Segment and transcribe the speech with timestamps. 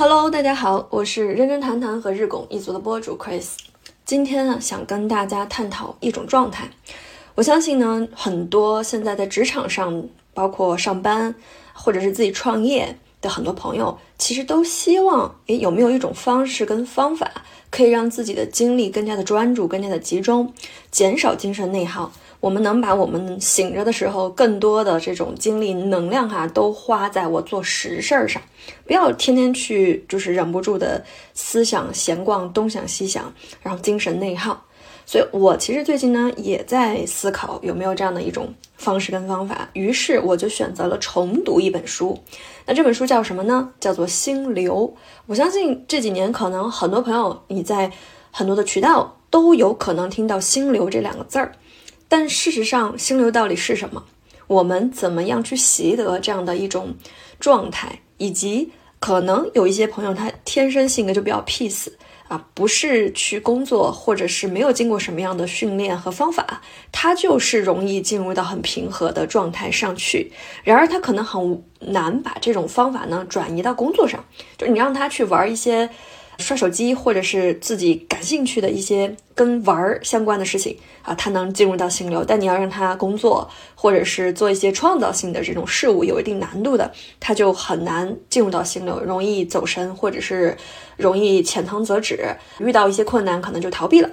[0.00, 3.56] Hello，大家好，我是认真谈谈和日拱一族的播主 Chris。
[4.04, 6.70] 今天呢，想跟大家探讨一种状态。
[7.34, 11.34] 我相信呢，很多现在在职场上，包括上班
[11.72, 17.28] 或者是自己创业的很多朋友，其实都希望，诶，有没有一种方式跟方法，
[17.68, 20.54] 可以让自己的精力更加的专注、更加的集中，
[20.92, 22.12] 减少精神内耗。
[22.40, 28.40] 我们能把我们醒着的时候更多的这种精力能量哈，都花在我做实事儿上，
[28.86, 34.64] 不要天天去就是忍不住的思想闲逛，东想西想，然后精神内耗。
[35.04, 42.16] 所以我其实最近呢也在思考有没有这样的一种方式跟方法，于是我就选择了重读一本书。
[42.66, 43.70] 那这本书叫什么呢？
[43.80, 44.86] 叫做《心流》。
[45.26, 47.90] 我相信这几年可能很多朋友你在
[48.30, 51.52] 很多的渠道都有可能听到“心流”这两个字儿。
[52.08, 54.02] 但事实上，心流到底是什么？
[54.46, 56.96] 我们怎么样去习得这样的一种
[57.38, 58.00] 状态？
[58.16, 61.88] 以及可能有一些朋友他天生性格就比较 peace
[62.28, 70.32] 啊，不是去工作，或者是没有经过什么样的训练和方法，他就是容易进入到很平和的状态上去。
[70.64, 74.24] 然而他可能很难把这种方法呢转移到工作上，
[74.56, 75.90] 就是你让他去玩一些。
[76.38, 82.24] 刷手机，或者是自己感兴趣的一些跟玩儿相关的事情啊，他能进入到心流。
[82.24, 90.56] 但你要让他工作，或者是做一些创造性的这种事物，有一定难度的，他就很难进入到心流，容易走神，或者是
[90.96, 94.08] 容易浅汤则止，遇到一些困难可能就逃避了。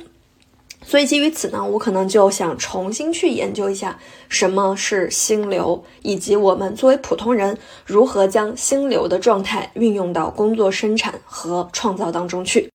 [0.87, 12.69] 所以基于此呢，我可能就想重新去研究一下什么是心流，以及我们作为普通人如何将心流的状态运用到工作生产和创造当中去。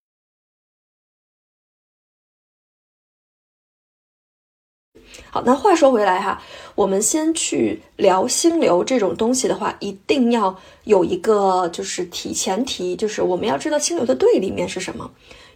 [5.31, 6.43] 好，那话说回来哈，
[6.75, 15.09] 我们先去聊心流这种东西的话，一定要有一个就是提前提，就是我们要知道心流的对立面是什么。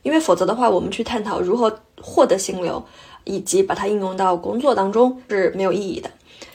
[0.04, 2.84] 因为否则的话，我们去探讨如何获得心流，
[3.25, 6.09] 以及把它应用到工作当中是没有意义的。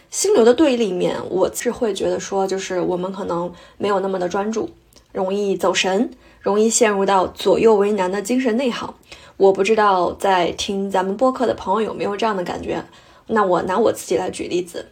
[0.09, 4.69] 心流的对立面，我是会觉得说，就是我们可能没有那么的专注，
[5.11, 6.09] 容易走神，
[6.39, 8.95] 容易陷入到左右为难的精神内耗。
[9.38, 12.83] 我不知道在听咱们播客的朋友有没有这样的感觉。
[13.27, 14.88] 那我拿我自己来举例子。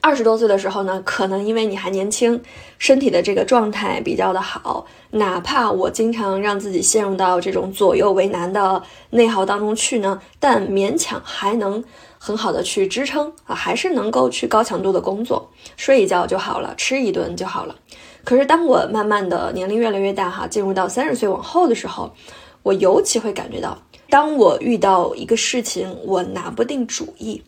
[0.00, 2.40] 二十多岁的时候呢，可能因为你还年轻，
[2.78, 11.82] 身体的这个状态比较的好，哪怕我经常让自己陷入到这种左右为难的内耗当中去呢，但勉强还能
[12.18, 17.76] 很好的去支撑啊，还是能够去高强度的工作，睡一觉就好了，吃一顿就好了。
[18.24, 22.12] 可是当我慢慢的年龄越来越大哈，进入到三十岁往后的时候，
[22.64, 23.78] 我尤其会感觉到，
[24.10, 27.40] 当我遇到一个事情，我拿不定主意。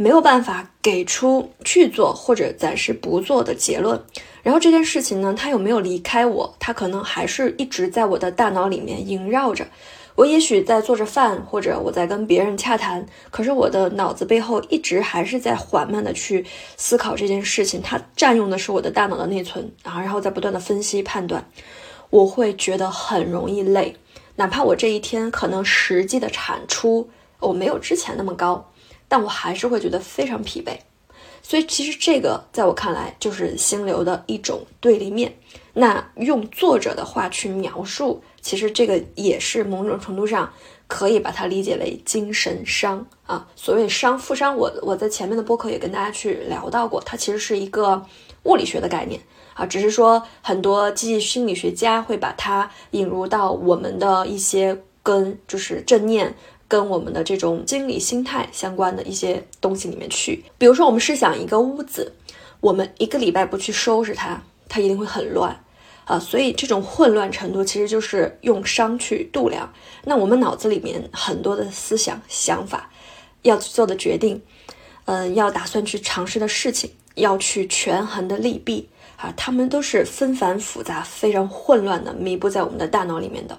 [0.00, 4.00] 没有办法给出去做或者暂时不做的结论，
[4.44, 6.54] 然后这件事情呢，它有没有离开我？
[6.60, 9.66] 它可能还是一直在我的大脑里面萦绕着。
[10.14, 21.44] 我也许在做着饭，或者我在跟别人洽谈，可是我的脑子背后一直还是在缓慢的去思考这件事情，它占用的是我的大脑的内存啊，然后在不断的分析判断，
[22.10, 23.96] 我会觉得很容易累，
[24.36, 27.10] 哪怕我这一天可能实际的产出
[27.40, 28.72] 我没有之前那么高。
[29.08, 30.76] 但我还是会觉得非常疲惫，
[31.42, 35.34] 所以其实这个在我看来就是心流的一种对立面。
[35.74, 40.52] 那用作者的话去描述，其实这个也是某种程度上
[40.88, 43.46] 可以把它理解为精神伤啊。
[43.54, 48.04] 所谓伤、负伤，我我在前面的播客也跟大家去聊到过，它其实是一个
[48.42, 49.20] 物理学的概念
[49.54, 56.34] 啊，只是说很多积极心理学家会把它引入到我们的一些跟就是正念。
[56.68, 62.12] 跟我们的这种心理心态相关的一些东西里面去，比如说我们试想一个屋子，
[62.60, 65.58] 我们一个礼拜不去收拾它，它一定会很乱
[66.04, 66.18] 啊。
[66.18, 69.72] 所以这种混乱程度其实就是用伤去度量。
[70.04, 72.90] 那我们脑子里面很多的思想想法，
[73.42, 74.40] 要去做的决定，
[75.06, 78.86] 嗯，要打算去尝试的事情，要去权衡的利弊
[79.16, 83.58] 啊，他们都是纷繁复杂、非常混乱的，弥补在我们的大脑里面的。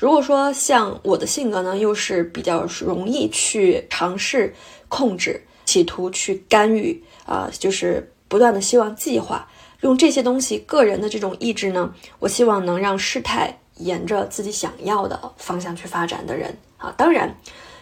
[0.00, 4.54] 如果说像我的性格呢，又是比较容易去尝试
[4.88, 9.46] 控制，企图去干预啊，就是不断的希望计划，
[9.82, 17.36] 用这些东西，个人的这种意志呢，我希望能让事态沿着自己想要的方向去发展的人啊，当然。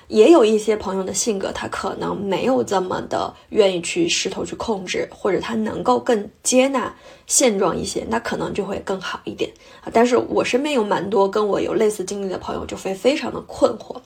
[0.09, 6.95] 也有一些朋友的性格，他可能没有这么的愿意去试图去控制，或者他能够更接纳
[7.27, 9.51] 现状一些，那可能就会更好一点
[9.83, 9.93] 啊。
[9.93, 13.97] 但是我身边有蛮多跟我有类似经历的朋友，就会非常的困惑，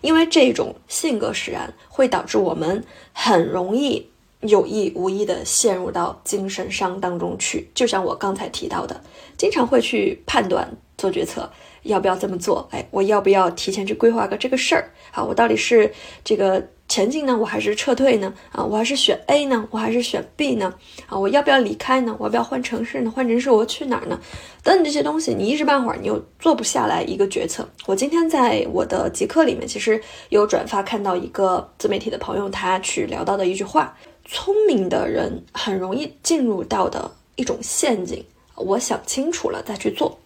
[0.00, 4.08] 因为这种性格使然会导致我们很容易
[4.42, 7.68] 有意无意的陷入到精神伤当中去。
[7.74, 9.00] 就像我刚才提到的，
[9.36, 11.50] 经常会去判断做决策。
[11.84, 12.68] 要不要这么做？
[12.72, 14.90] 哎，我要不要提前去规划个这个事儿？
[15.10, 15.92] 好，我到底是
[16.24, 18.32] 这个前进呢，我还是撤退呢？
[18.52, 20.74] 啊，我还是选 A 呢，我还是选 B 呢？
[21.06, 22.16] 啊，我要不要离开呢？
[22.18, 23.10] 我要不要换城市呢？
[23.14, 24.18] 换城市我去哪儿呢？
[24.62, 27.68] 等等这些东西，你一时半会儿你又做不下来一个决策。
[27.86, 30.00] 我今天在我的极客里面，其实
[30.30, 38.24] 有转发看到一个自媒体的朋友他去聊到的一句话：聪明的人很容易进入到的一种陷阱。
[38.56, 40.18] 我想清楚了再去做。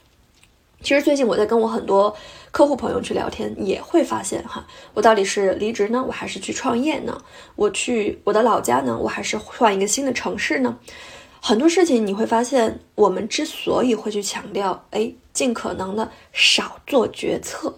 [0.83, 2.15] 其实最近我在跟我很多
[2.51, 7.17] 客户朋友去聊天，也会发现哈，我到底是离职呢，我还是去创业呢？
[7.55, 10.77] 我去我的老家呢，我还是换一个新的城市呢？
[11.41, 17.73] 很多事情你会发现，我们之所以会去强调，哎，尽可能的少做决策，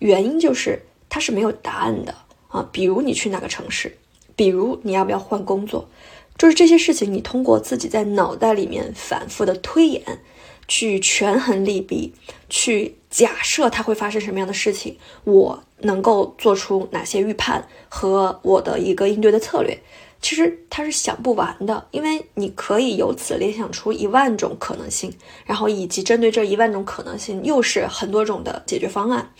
[0.00, 2.14] 原因就是它是没有答案的
[2.48, 2.68] 啊。
[2.72, 3.96] 比如你去哪个城市，
[4.34, 5.88] 比如你要不要换工作，
[6.36, 10.02] 就是这些事情，你通过自己在脑袋里面反复的推演。
[10.68, 12.12] 去权衡利弊，
[12.48, 19.76] 去假设它会发生什么样的事情，我能够做出哪些预判和我的一个应对的策略。
[20.20, 25.12] 其实它是想不完的，因为你可以由此联想出一万种可能性，
[25.46, 29.30] 然后以及针对这一万种可能性，又是很多种的解决方案，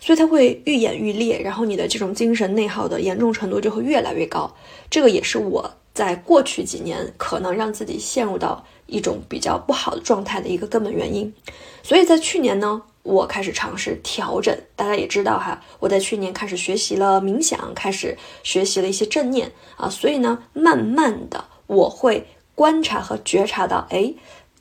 [0.00, 4.54] 所以它会愈演愈烈，然后你的这种精神内耗的严重程度就会越来越高。
[4.88, 8.64] 这个也是我在过去几年可能让自己陷入到。
[8.90, 11.30] 一种比较不好的状态的一个根本原因，
[11.82, 14.58] 所以在去年呢，我开始尝试调整。
[14.74, 24.14] 大家也知道哈，我在去年开始学习了冥想，开始学习了一些正念啊，所以呢，慢慢的我会观察和觉察到，哎，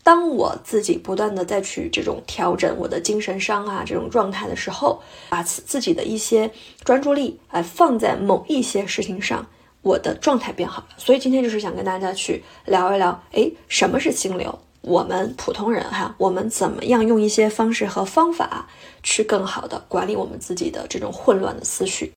[0.03, 6.51] 当我自己不断的再去这种调整我的精神伤啊这种状态的时候，把自己的一些
[6.83, 9.47] 专注力哎放在某一些事情上。
[9.87, 14.59] 我的状态变好了，所以今天就是想跟大家去聊一聊，哎，什么是心流？
[14.81, 18.67] 我们普通人哈，我们怎么样用一些方式和方法
[19.01, 22.11] 去更好的管理我们自己的这种混乱的思绪？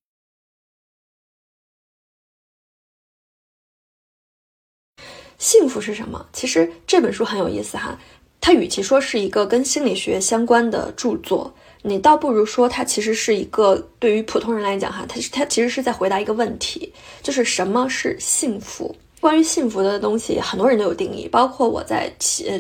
[5.39, 6.27] 幸福是什么？
[6.33, 7.97] 其实这本书很有意思哈，
[8.41, 11.55] 它与其说是一个跟心理学相关的著作。
[11.83, 16.93] 你倒不如说，它其实是一个对于普通人来讲，哈，它是它其实是在回答一个问题，
[17.23, 18.95] 就是什么是幸福？
[19.21, 22.11] 关于幸福的东西，很多人都有定义，包括我在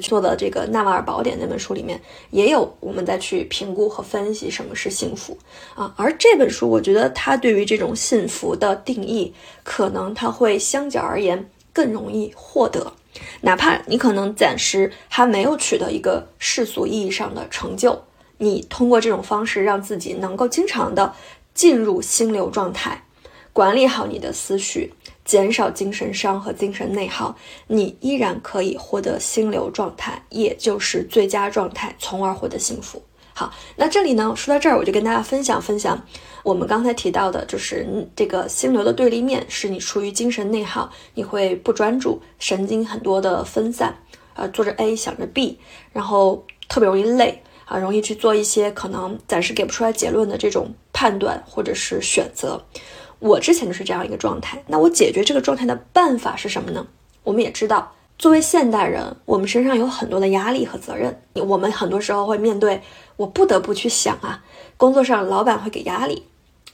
[0.02, 1.98] 做的这个《纳瓦尔宝典》那本书里面，
[2.30, 5.36] 也有我们在去评估和分析什么是幸福
[5.74, 5.94] 啊。
[5.96, 9.32] 而这本书，我觉得它对于这种幸福的定义，
[9.62, 12.92] 可能它会相较而言更容易获得，
[13.40, 17.98] 哪怕你可能暂时还没有取得一个世俗意义上的成就。
[18.42, 21.14] 你通过这种方式让自己能够经常的
[21.52, 23.04] 进入心流状态，
[23.52, 24.94] 管理好你的思绪，
[25.26, 33.02] 减少精神伤和精神内耗，你依然可以获得心流状态，也就是最佳状态，从而获得幸福。
[33.34, 36.02] 好，那这里呢，说到这儿，我就跟大家分享分享
[36.42, 37.86] 我们刚才提到的，就是
[38.16, 43.94] 这个心流的对立面，是你处于精神内耗，你会不专注，神经很多的分散，
[44.32, 45.58] 呃，做着 A 想着 B，
[45.92, 47.42] 然后特别容易累。
[47.70, 52.60] 啊，容易去做一些可能暂时给不出来结论的这种判断或者是选择。
[53.20, 54.60] 我之前就是这样一个状态。
[54.66, 56.84] 那我解决这个状态的办法是什么呢？
[57.22, 61.22] 我们也知道，作为现代人，我们身上有很多的压力和责任。
[61.34, 62.82] 我们很多时候会面对，
[63.14, 64.42] 我不得不去想啊，
[64.76, 66.24] 工作上老板会给压力，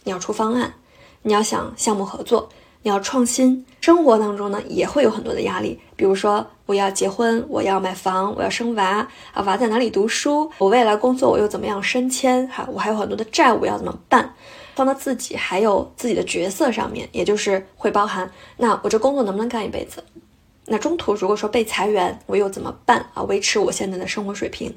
[0.04, 0.76] 你要出方案，
[1.20, 2.48] 你要想项目合作。
[2.86, 10.48] 你要创新，生活当中呢也会有很多的压力，比如说我要结婚，我要买房，我要生娃啊，娃在哪里读书？
[10.58, 12.46] 我未来工作我又怎么样升迁？
[12.46, 14.32] 哈，我还有很多的债务要怎么办？
[14.76, 20.04] 放到自己还有自己的角色上面，也就是会包含，那我这工作能不能干一辈子？
[20.66, 23.22] 那中途如果说被裁员，我又怎么办啊？
[23.24, 24.72] 维持我现在的生活水平，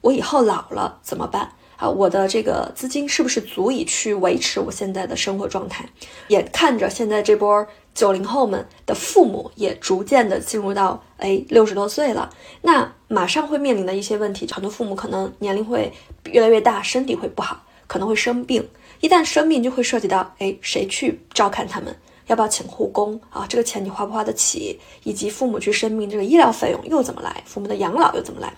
[0.00, 1.52] 我以后老了怎么办？
[1.76, 5.84] 啊，我的这个资金是不是足以去维持我现在的生活状态？
[6.28, 12.30] 眼看着现在这波九零后们的父母也逐渐的进入到哎六十多岁了，
[12.62, 15.92] 那马上会面临的一些问题，很多父母可能年龄会
[16.24, 18.68] 越来越大，身体会不好，可能会生病。
[19.00, 21.94] 一旦生病，就会涉及到哎谁去照看他们？
[22.26, 23.44] 要不要请护工啊？
[23.46, 24.80] 这个钱你花不花得起？
[25.02, 27.42] 以及父母去生病，这个医疗费用又怎么来？
[27.44, 28.50] 父母的养老又怎么来？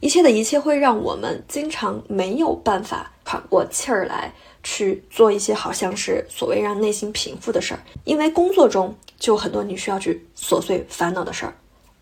[0.00, 11.54] 一切的一切会让我们经常没有办法喘过气儿来去做一些好像是所谓让内心平复的事儿，因为工作中就很多你需要去琐碎烦恼的事儿。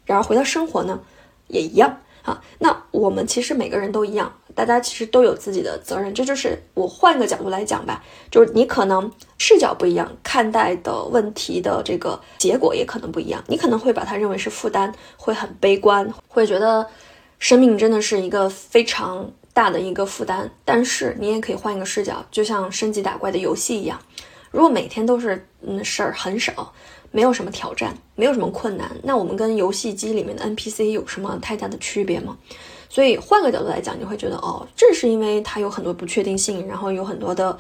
[0.05, 1.00] 然而回到生活呢，
[1.49, 2.40] 也一样啊。
[2.59, 6.14] 那我们其实每个人都一样，大家其实都有自己的责任。
[6.14, 13.45] 这就是我换个角度来讲吧，就是你可能视角不一样，看待的问题的这个结果也可能不一样。
[13.49, 16.88] 你可能会把它认为是负担，会很悲观，会觉得
[17.38, 20.50] 生命真的是一个非常大的一个负担。
[20.64, 23.99] 但是你也可以换一个视角，就像升级打怪的游戏一样，
[24.50, 26.73] 如果每天都是嗯事儿很少。
[27.11, 32.37] 没有什么挑战，没有什么困难，那我们跟游戏机里面的 NPC 有什么太大的区别吗？
[32.90, 37.59] 所以换个角度来讲，你会觉得哦，正是因为它有很多不确定性，然后有很多的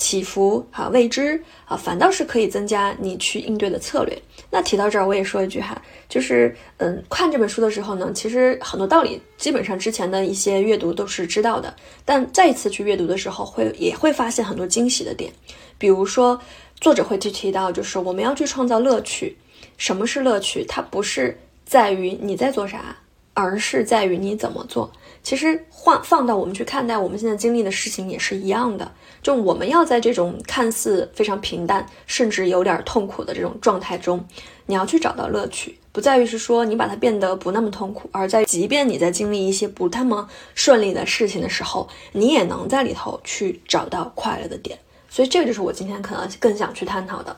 [0.00, 4.20] 起伏啊、未知啊，反倒是可以增加你去应对的策略。
[4.50, 11.72] 那提到这儿，我也说一句哈，就是嗯，看这本书的时候呢，其实很多道理基本上之前的一些阅读都是知道的，
[12.04, 15.30] 但再一次去阅读的时候，会也会发现很多惊喜的点，
[15.78, 16.40] 比如说。
[16.80, 19.36] 作者会去提到，就是我们要去创造乐趣。
[19.76, 20.64] 什么是乐趣？
[20.64, 22.96] 它不是在于你在做啥，
[23.34, 24.90] 而是在于你怎么做。
[25.22, 28.90] 其实换放到我们去看待我们现在经历的事情也是一样的。
[29.22, 34.24] 就我们要在这种看似非常平淡，甚至有点痛苦的这种状态中，
[34.66, 35.78] 你要去找到乐趣。
[35.92, 44.78] 不在于是说你把它变得不那么痛苦，而在即便你在经历一些不那么顺利的事情的时候，你也能在里头去找到快乐的点。
[45.08, 47.36] 所以这个就是我今天可能更想去探讨的。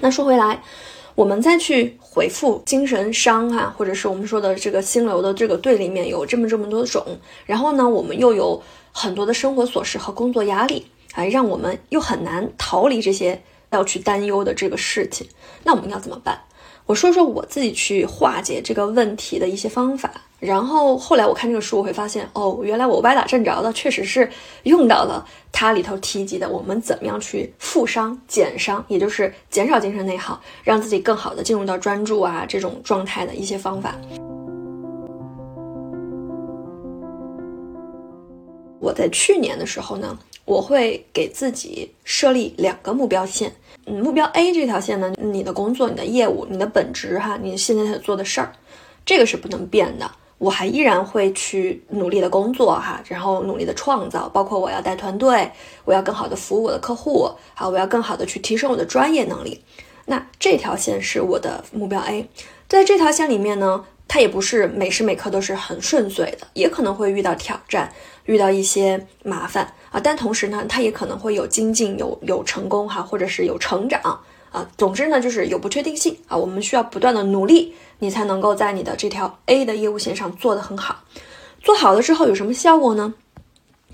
[0.00, 0.62] 那说回来，
[1.14, 7.04] 我们再去回复精神伤啊，或者是我们说的这个心流的这个队里面有这么这么多种，
[7.44, 15.28] 然后呢，我们又有很多的生活琐事和工作压力，哎，让我们又很难逃离这些要去担忧的这个事情。
[15.64, 16.40] 那我们要怎么办？
[16.86, 20.12] 我说说我自己去化解这个问题的一些方法。
[20.42, 24.28] 然后后来我看这个书，我会发现，哦，原来我歪打正着的，确实是
[24.64, 33.94] 用到了它里头提及的我们怎么样去负伤、减伤，也就是减少精神内耗，让自己更好的进入到专注啊这种状态的一些方法。
[38.80, 43.54] 我在去年的时候呢，我会给自己设立两个目标线。
[43.86, 48.52] 嗯，目标 A 这条线呢，你的工作、你的业务、你的本职哈，你现在在做的事儿，
[49.04, 50.10] 这个是不能变的。
[50.42, 55.48] 我还依然会去努力的工作哈，然后努力的创造，包括我要带团队，
[55.84, 59.62] 我要更好的服务我的客户，好，我要更好的去提升我的专业能力。
[60.06, 62.28] 那这条线是我的目标 A，
[62.68, 67.92] 在这条线里面呢，它也不是每时每刻都是很顺遂的，也可能会遇到挑战，
[68.24, 74.18] 遇到一些麻烦啊，但同时呢，它也可能会有精进，有有成功哈，或者是有成长。
[74.50, 81.04] 啊，总之呢，就是有不确定性啊，我们需要不断的努力，你才能够在你的这条 A 的业务线上做得很好。
[81.62, 83.14] 做好了之后有什么效果呢？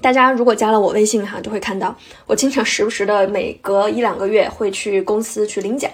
[0.01, 1.95] 大家如果加了我微信哈，就会看到
[2.27, 5.91] 我经常时不时的每隔一两个月会去公司去领奖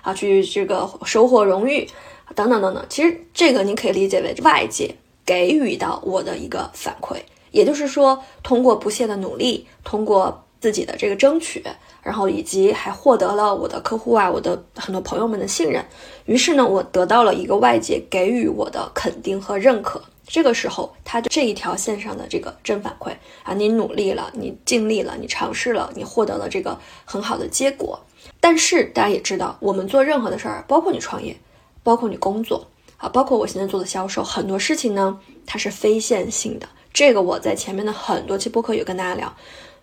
[0.00, 1.88] 啊，去这个收获荣誉
[2.34, 2.84] 等等等等。
[2.88, 4.92] 其实这个你可以理解为外界
[5.24, 7.18] 给予到我的一个反馈，
[7.52, 11.62] 也就是说，通过不懈的努力，通过自己的这个争取。
[12.02, 15.84] 然后以及还获得了我的客户啊，我的很多朋友们的信任，
[16.26, 20.02] 于是呢，我得到了一个外界给予我的肯定和认可。
[20.26, 23.10] 这个时候，他这一条线上的这个正反馈
[23.42, 28.00] 啊，你努力了，你尽力了，你尝试了，你获得了这个很好的结果。
[28.40, 31.36] 但是大家也知道，我们做任何的事儿，包括你创业，
[31.82, 32.66] 包括你工作
[32.96, 36.68] 啊，包括我现在做的销售，很多事情呢，它是非线性的。
[36.92, 39.34] 这个我在前面的很多期播客有跟大家聊，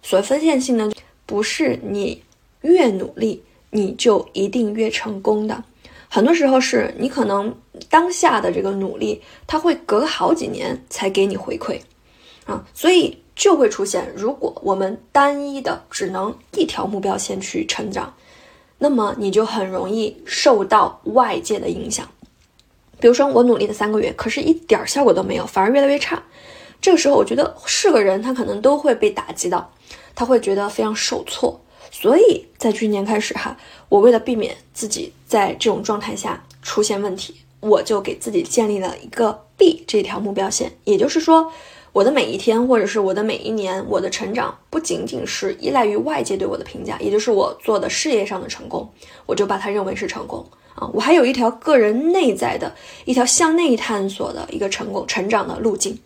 [0.02, 0.90] 所谓非线性呢。
[1.30, 2.24] 不是你
[2.62, 5.64] 越努力你就一定越成功的，
[6.10, 7.56] 很多时候是你可能
[7.88, 11.80] 当下的这个努力，它会隔好几年才给你回馈
[12.46, 18.12] 啊，所以就会出现，如果我们单一的只能一条目标线去成长，
[18.80, 22.10] 那么你就很容易受到外界的影响。
[23.00, 26.24] 比如说我努力了三个月，可是一点效果都没有，反而越来越差，
[26.82, 29.72] 这个时候我觉得是个人他可能都会被打击到。
[30.20, 33.56] 他会觉得非常受挫，所以在去年开始哈，
[33.88, 40.74] 我为了避免自己在这种状态下出现问题，我就给自己建立了一个 B 这条目标线。
[40.84, 41.50] 也就是说，
[41.94, 48.92] 我的每一天或者是我的每一年，我的成长不仅仅是依赖于外界对我的评价，也就是我做的事业上的成功，
[49.26, 50.46] 我就把它认为是成功
[50.76, 50.86] 啊。
[50.92, 55.98] 我还有一条个人内在的一条向内探索的一个成功成长的路径。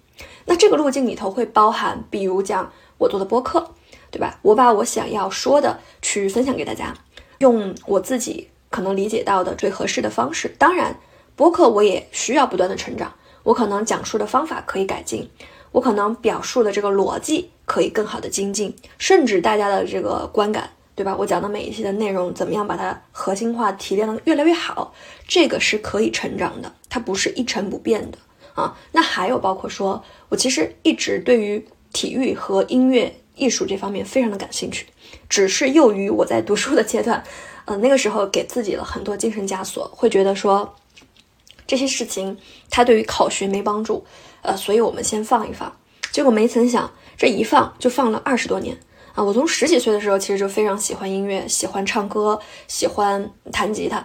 [0.45, 3.71] 那这个路径里头会包含，比如讲我做的播客。
[4.13, 4.37] 对吧？
[4.43, 6.93] 我把我想要说的去分享给大家，
[7.39, 10.53] 用我自己可能理解到的最合适的方式。
[10.59, 10.95] 当然，
[11.35, 15.27] 播客我也需要不断的成长，我可能讲述的方法可以改进，
[15.71, 21.15] 我可能表述的这个逻辑可以更好的精进，甚至大家的这个观感，对吧？
[21.17, 24.93] 我讲的每一期的内容怎么样把它核心化提炼的越来越好，
[25.27, 28.19] 这个是可以成长的，它不是一成不变的
[28.53, 28.77] 啊。
[28.91, 31.67] 那还有包括说我其实一直对于。
[31.93, 34.85] 体育和音乐艺术这方面非常的感兴趣，
[35.27, 37.23] 只是由于我在读书的阶段，
[37.65, 40.75] 呃，那个时候给自己了很多精神枷锁，会觉得说
[41.65, 42.37] 这些事情
[42.69, 44.05] 它对于考学没帮助，
[44.41, 45.75] 呃，所以我们先放一放。
[46.11, 48.77] 结果没曾想，这一放就放了二十多年
[49.15, 49.23] 啊！
[49.23, 53.97] 我从十几岁的时候其实就非常喜欢音乐，喜欢唱歌，喜欢弹吉他，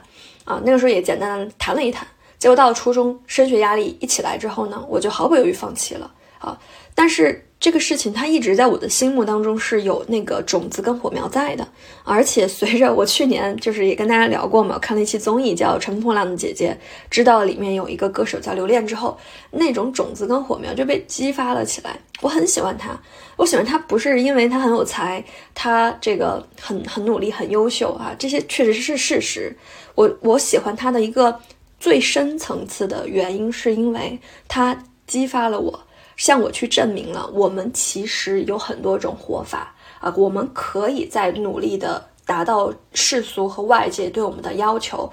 [0.44, 2.06] 啊，那个时候也简单弹了一弹。
[2.38, 6.58] 结果到了初中，升学压力一起来之后呢，我就毫不犹豫放弃了啊！
[6.94, 7.44] 但是。
[7.60, 11.66] 这个事情它一直在我的心目当中是有那个种子跟火苗在的，
[12.04, 16.70] 而且随着我去年就是也跟大家聊过嘛，看了一期综艺叫《乘风破浪的姐姐》，
[17.10, 19.18] 知道里面有一个歌手叫刘恋之后，
[19.50, 21.98] 那种种子跟火苗就被激发了起来。
[22.20, 22.96] 我很喜欢他，
[23.36, 29.56] 我喜欢他不是因为他很有才，他这个很很努力很优秀啊，这些确实是事实。
[29.96, 31.36] 我我喜欢他的一个
[31.80, 35.80] 最深层次的原因，是因为他激发了我。
[36.18, 40.12] 向我去证明了，我们其实有很多种活法啊！
[40.16, 45.10] 我们可以在努力的达到世俗和外界对我们的要求，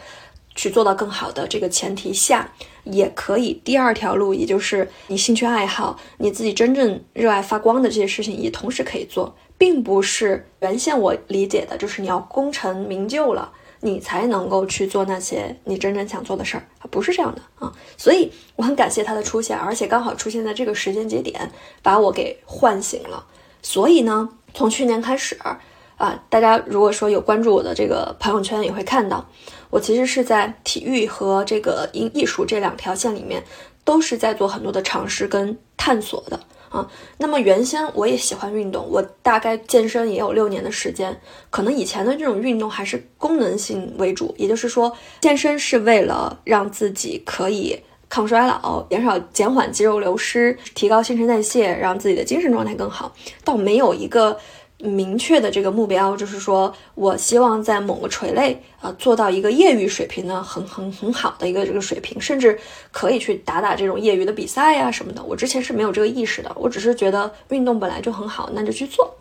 [0.56, 2.52] 去做到更好的这个前提下，
[2.84, 13.52] 也可以第二条路，也就是你兴趣爱好，你自己真正热爱发光的这些事情，也同时可以做，并不是原先我理解的，就是你要功成名就了。
[13.86, 17.72] 你才能够去做那些你真正想做的事儿，不是这样的啊！
[17.96, 21.52] 所以我很感谢他的出现，而且刚好出现在这个时间节点，
[21.84, 23.24] 把我给唤醒了。
[23.62, 25.38] 所以呢，从去年开始
[25.98, 29.24] 啊，大家如果说有关注我的这个朋友圈，也会看到
[29.70, 33.44] 我其实是在体育和这个艺艺术这两条线里面，
[33.84, 36.40] 都是在做很多的尝试跟探索的。
[36.76, 41.18] 啊，那么原先我也喜欢运动，我大概健身也有六年的时间。
[41.50, 44.92] 可能以前的这种运动还是功能性为主，也就是说，
[45.22, 47.80] 健身是为了让自己可以
[48.10, 54.38] 抗衰老、减少减缓肌肉流失、提高新陈代谢，让自己的精神状态更好，倒没有一个。
[54.80, 62.60] 明确的这个目标就是说，我希望在某个垂类啊做到一个业余水平呢，很很很好的一个这个水平，甚至
[62.92, 65.24] 可以去打打这种业余的比赛呀什么的。
[65.24, 69.16] 我之前是没有这个意识的，我只是觉得运动本来就很好，那就去做。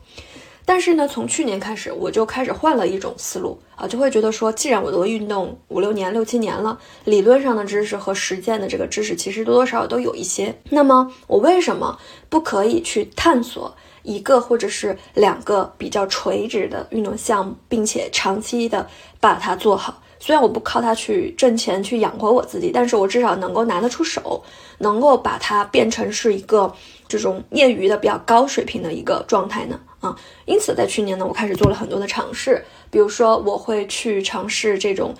[0.66, 11.98] 但是呢，从去年开始，我就开始换了一种思路啊，就会觉得说，既然我都运动五六年、六七年了，理论上的知识和实践的这个知识其实多多少少都有一些，那么我为什么
[12.30, 13.76] 不可以去探索？
[14.04, 18.86] 一个或者是两个比较垂直的运动项目，并且长期的
[19.18, 20.00] 把它做好。
[20.20, 24.42] 虽然我不靠它去挣钱去养活我自己，但是我至少能够拿得出手，
[24.78, 26.72] 能够把它变成是一个
[27.08, 29.78] 这种业余的比较高水平的一个状态呢。
[30.00, 35.14] 啊，因此在去年呢，我开始做了很多的尝试，比如说我会去尝试这种。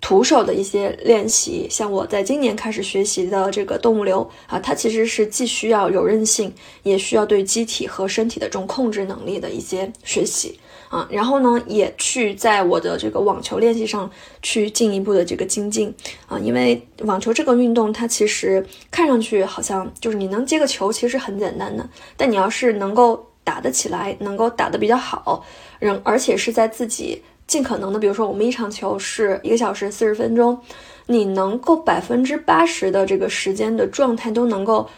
[0.00, 10.58] 徒手的一些练习，像我在今年开始学习的这个动物流啊，它其实是既需要柔韧性，也需要对机体和身体的这种控制能力的一些学习
[10.88, 11.06] 啊。
[11.10, 14.10] 然后呢，也去在我的这个网球练习上
[14.40, 15.94] 去进一步的这个精进
[16.26, 16.38] 啊。
[16.38, 21.86] 因为网球这个运动，它其实看上去好像就是你能接个球，其实很简单的，
[22.16, 25.44] 但你要是能够打得起来，能够打得比较好，
[25.78, 27.22] 人而且是在自己。
[27.50, 30.56] 尽可能的，比如说我们一场球是一个小时四十分钟，
[31.06, 34.88] 你能够百分之八十的这个时间的状态都能够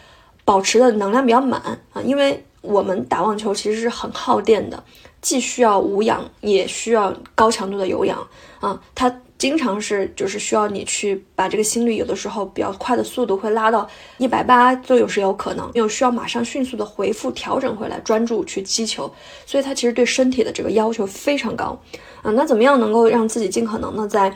[0.45, 1.63] 保持的能量比较满
[1.95, 4.85] 啊，因为我们打网球其实是很耗电的，
[5.23, 8.19] 既需要无氧，也需要高强度的有氧
[8.61, 9.11] 啊，它。
[9.39, 19.13] 经常是就是需要你去把这个心率有的时候比较快的速度会拉到一百八都有是有可能，又需要马上迅速的回复调整回来，专注去击球，
[19.45, 21.77] 所以它其实对身体的这个要求非常高
[22.23, 22.31] 啊。
[22.31, 24.35] 那怎么样能够让自己尽可能的在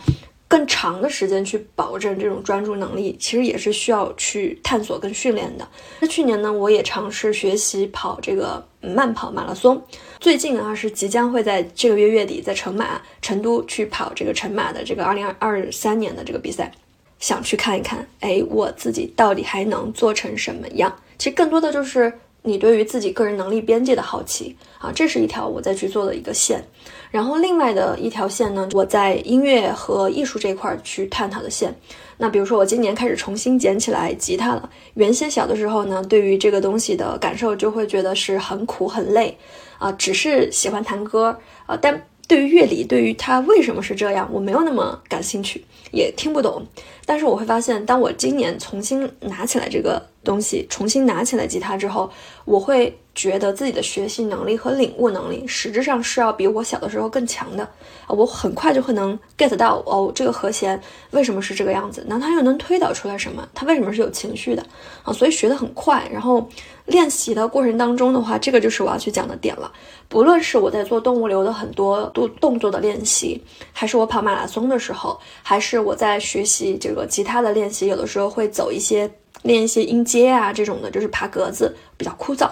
[0.49, 5.66] 更长的时间去保证这种专注能力，其实也是需要去探索跟训练的。
[5.99, 9.83] 那去年呢，我也尝试学习跑这个慢跑马拉松。
[10.20, 16.70] 最近啊，是即将会在这个月月底在成马成都去跑这个成马的这个二零二三年的这个比赛，
[17.18, 20.96] 想去看一看，哎，我自己到底还能做成什么样？
[21.18, 22.12] 其实更多的就是
[22.46, 26.62] 你对于自己个人能力边界的好奇啊，这是一条我在去做的一个线。
[27.11, 31.74] 然后另外的一条线呢，我在音乐和艺术这块去探讨的线。
[32.18, 39.37] 那比如说我今年开始重新捡起来吉他了，原先小的时候呢，对于这个东西的感受就会觉得是很苦很累。
[39.78, 46.64] 啊，只是喜欢弹歌啊，但对于乐理，对于它为什么是这样，我没有那么感兴趣，也听不懂。
[47.04, 52.10] 但是我会发现，当我今年重新拿起来这个东西，重新拿起来吉他之后，
[52.44, 57.62] 我会觉得自己的学习能力和领悟能力实质上是要比我小的时候更强的
[58.06, 58.10] 啊！
[58.10, 60.78] 我很快就会能 get 到哦，这个和弦
[61.12, 62.04] 为什么是这个样子？
[62.06, 63.48] 那它又能推导出来什么？
[63.54, 64.62] 它为什么是有情绪的
[65.02, 65.12] 啊？
[65.12, 66.06] 所以学得很快。
[66.12, 66.46] 然后
[66.84, 69.72] 练习的过程当中的话，这个就是我要去讲的点了。
[70.08, 79.10] 不论是我在做动物流的很多动动作的练习，还是我跑马拉松的时候，还是我在学习这个吉他的练习，有的时候会走一些。
[79.42, 82.51] 练一些音阶啊，这种的，就是爬格子比较枯燥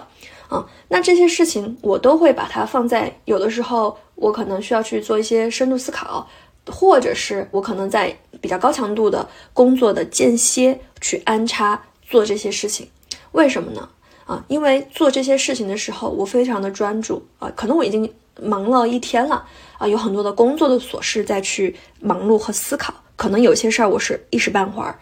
[0.48, 0.64] 啊。
[0.88, 6.28] 那这些事情我都会把它放在有的时候，我可能需要去做一些深度思考，
[6.66, 12.88] 或者是我可能在比较高强度的工作的间歇去安插做这些事情。
[13.32, 13.88] 为什么呢？
[14.26, 17.52] 啊，因为做这些事情的时候，我非常的专注啊。
[17.54, 19.44] 可能我已经忙了一天了
[19.76, 22.94] 啊，有很多的工作的琐事在去忙碌和思考。
[23.16, 24.98] 可能有些事儿我是一时半会儿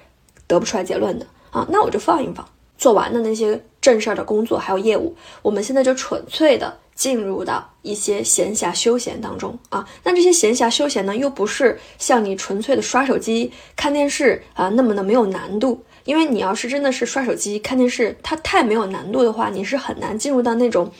[0.49, 1.27] 得不出来结论的。
[1.53, 2.45] 啊，那我就放一放，
[2.77, 9.87] 做完的那些正事儿的工作还有业务，我们现在就纯粹的进入到一些闲暇休闲当中啊。
[10.03, 20.91] 那这些闲暇休闲呢，又不是像你纯粹的刷手机、看电视啊那么的没有难度，因为你要是真的是刷手机、看电视，它太没有难度的话，你是很难进入到那种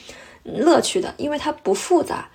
[0.43, 2.29] 乐趣的，因为它不复杂。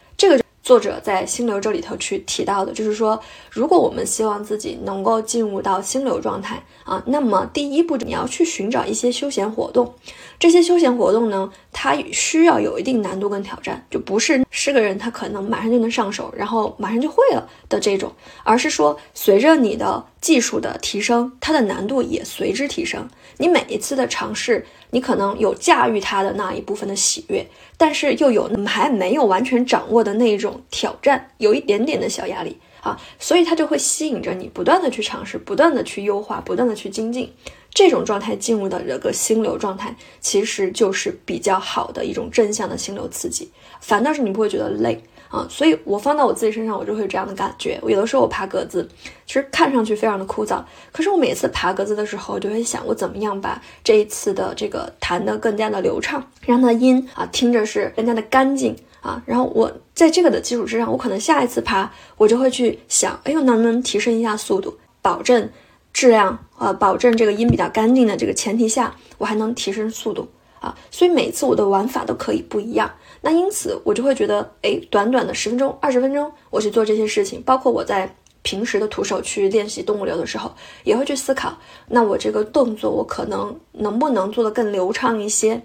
[0.68, 3.18] 作者在心流这里头去提到的，就是说，
[3.50, 9.94] 如果我们希望自己能够进入到心流状态啊，那么第一步你要去寻找一些休闲活动。
[10.38, 18.12] 这些休闲活动呢，它需要有一定难度跟挑战，就不是是个人他可能马上就能上手，然后马上就会了的这种，
[18.44, 23.08] 而是说随着你的技术的提升，它的难度也随之提升。
[23.38, 24.66] 你每一次的尝试。
[24.90, 27.46] 你可能有驾驭它的那一部分的喜悦，
[27.76, 37.32] 但是又有还没有完全掌握的那一种挑战，有一点点的小压力啊，所以它就会吸引着你不断的去尝试，不断的去优化，不断的去精进。
[37.70, 45.00] 这种状态进入的这个心流状态，其实就是比较好的一种正向的心流刺激，反倒是你不会觉得累。
[45.28, 47.78] 啊，所以我放到我自己身上，我就会有这样的感觉。
[47.82, 48.88] 我有的时候我爬格子，
[49.26, 59.22] 其实看上去非常的枯燥，可是我每次爬格子的时候，我就会想，我怎么样把这一次的这个弹得更加的流畅，让它音啊听着是更加的干净啊。
[59.26, 65.50] 然后我在这个的基础之上，我可能下一次爬，我就会去想，哎呦，能不能提升一下速度，保证
[65.92, 70.74] 质量啊，保证这个音比较干净的这个前提下，我还能提升速度啊。
[70.90, 72.90] 所以每次我的玩法都可以不一样。
[73.20, 80.54] 那因此，我就会觉得，哎，短短的十分钟、二十分钟，我去做这些事情，包括我在平时的徒手去练习动物流的时候，
[80.84, 85.60] 也会去思考，那我这个动作，我可能能不能做得更流畅一些，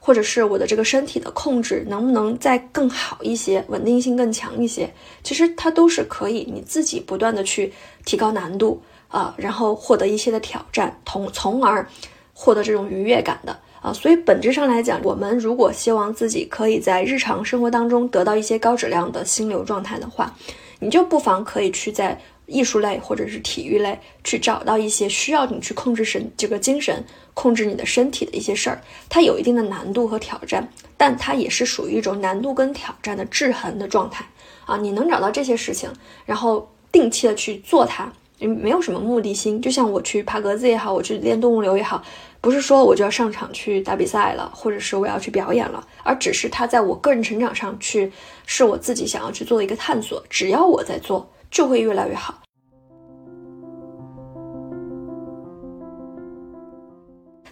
[0.00, 4.92] 或者是我的这个身体的控制能不能再更好一些，稳定性更强一些。
[5.22, 7.72] 其实它都是可以你自己不断的去
[8.04, 11.88] 提高难度啊，然后获得一些的挑战，从从而
[12.34, 13.56] 获得这种愉悦感的。
[13.86, 20.34] 啊，所以本质上来讲，我们如果希望自己可以在日常生活当中得到一些高质量的心流状态的话，
[20.80, 28.82] 你就不妨可以去在艺术类或者是体育类去找到一些需要你去控制神这个精神、控制你的身体的一些事儿。
[29.08, 34.26] 它有一定的难度和挑战，但它也是属于一种难度跟挑战的制衡的状态
[34.64, 34.76] 啊。
[34.76, 35.88] 你能找到这些事情，
[36.24, 38.12] 然后定期的去做它。
[38.40, 42.02] 嗯没有什么目的性，就像我去爬格子也好，我去练动物流也好，
[42.40, 48.12] 不是说我就要上场去打比赛了，或者是我要去表演了，而只是他在我个人成长上去，
[48.44, 50.22] 是我自己想要去做的一个探索。
[50.28, 52.42] 只要我在做，就会越来越好。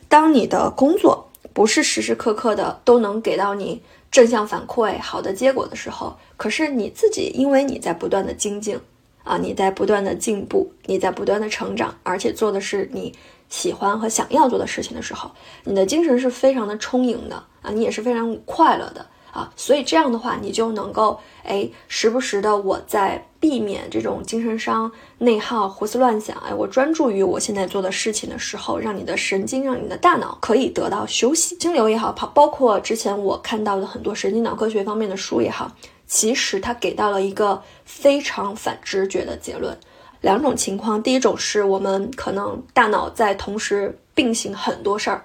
[0.06, 8.78] 当你的工作不是时时刻刻的都能给到你正向反馈、好的结果的时候，可是你自己因为你在不断的精进。
[9.24, 13.12] 啊，你在不断的进步，你在不断的成长，而且做的是你
[13.48, 15.30] 喜欢和想要做的事情的时候，
[15.64, 31.58] 你的精神是非常的充盈的啊，你也是非常快乐的啊，所以这样的话，你就能够哎，时不时的我在避免这种精神伤、内耗、胡思乱想，哎，我专注于我现在做的事情的时候，让你的神经，让你的大脑可以得到休息。
[31.60, 35.70] 心流也好，包，包括之前我看到的很多神经脑科学方面的书也好。
[36.06, 39.76] 其实它给到了一个非常反直觉的结论，
[40.20, 45.24] 两种情况，第一种是我们可能大脑在同时并行很多事儿，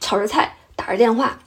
[0.00, 1.38] 炒着菜，打着电话，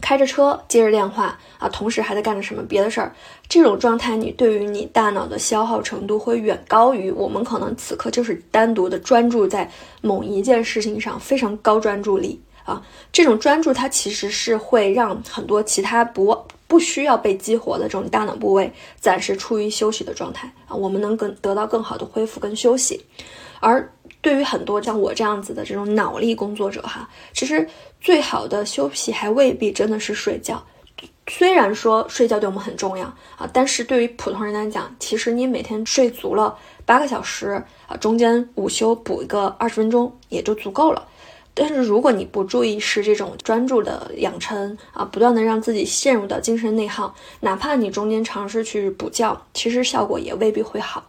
[0.00, 3.14] 开着车，接着电话啊，同时还在干着什么别的事儿，
[3.48, 16.46] 这种状态你对于你大脑的消耗程度会远高于我们可能此刻就是单独的专注在某一件事情上，非常高专注力啊，这种专注它其实是会让很多其他不。
[16.72, 23.04] 不需要被激活的这种大脑部位，暂时处于休息的状态啊，我们能更得到更好的恢复跟休息。
[23.60, 27.68] 而对于很多像我这样子的这种脑力工作者哈，其实
[28.00, 30.64] 最好的休息还未必真的是睡觉。
[31.28, 33.04] 虽然说睡觉对我们很重要
[33.36, 36.56] 啊，但是对于普通人来讲，其实你每天睡足了
[36.86, 41.06] 八个小时啊，中间午休补一个二十分钟也就足够了。
[41.54, 51.04] 但是如果你不注意是这种专注的养成啊，不断的让自己陷入到精神内耗，哪怕你中间尝试去补觉，其实效果也未必会好。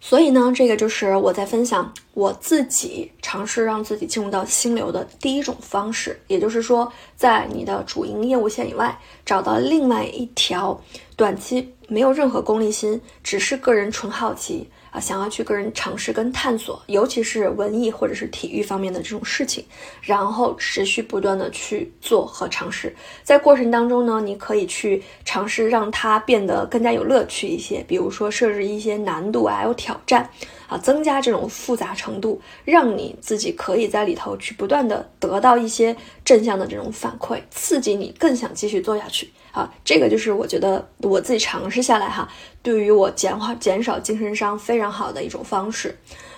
[0.00, 10.78] 所以呢，这个就是我在分享我自己尝试让自己进入到心流的第一种方式，也就是说，在你的主营业务线以外，找到另外一条
[11.16, 14.68] 短期没有任何功利心，只是个人纯好奇。
[14.94, 19.64] 啊，想要去个人尝试跟探索，尤其是文艺或者是体育方面的这种事情，
[20.00, 30.30] 然后持续不断的去做和尝试，在过程当中呢，你可以去尝试让它变得更加有乐趣一些，比如说设置一些难度啊，还有挑战
[30.66, 39.30] 啊，增加这种复杂程度，让你自己可以在里头去不断的得到一些正向的这种反馈，刺激你更想继续做下去。
[39.52, 42.28] 啊，这个就是我觉得我自己尝试下来哈，
[42.60, 45.96] 对于我减缓减少精神伤非常好的一种方式。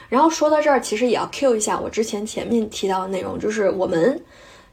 [0.09, 4.23] 然后说到这儿，其实也要 Q 一下我之前前面提到的内容，就是我们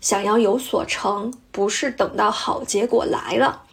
[0.02, 3.64] 想要有所成，不是等到好结果来了，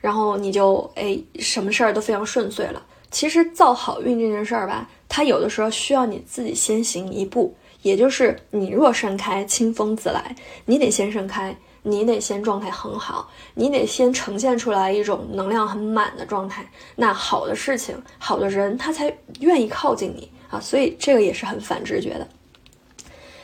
[0.00, 2.84] 然后你就哎什么事儿都非常顺遂了。
[3.12, 11.56] 其实造好运这件事儿吧，它有的时候需要你自己先行一步，也就是你若盛开，清风自来，你得先盛开。
[11.88, 22.26] 你得先状态很好，你得先呈现出来一种能量很满的状态，那好的事情、好的人他才愿意靠近你啊，所以这个也是很反直觉的。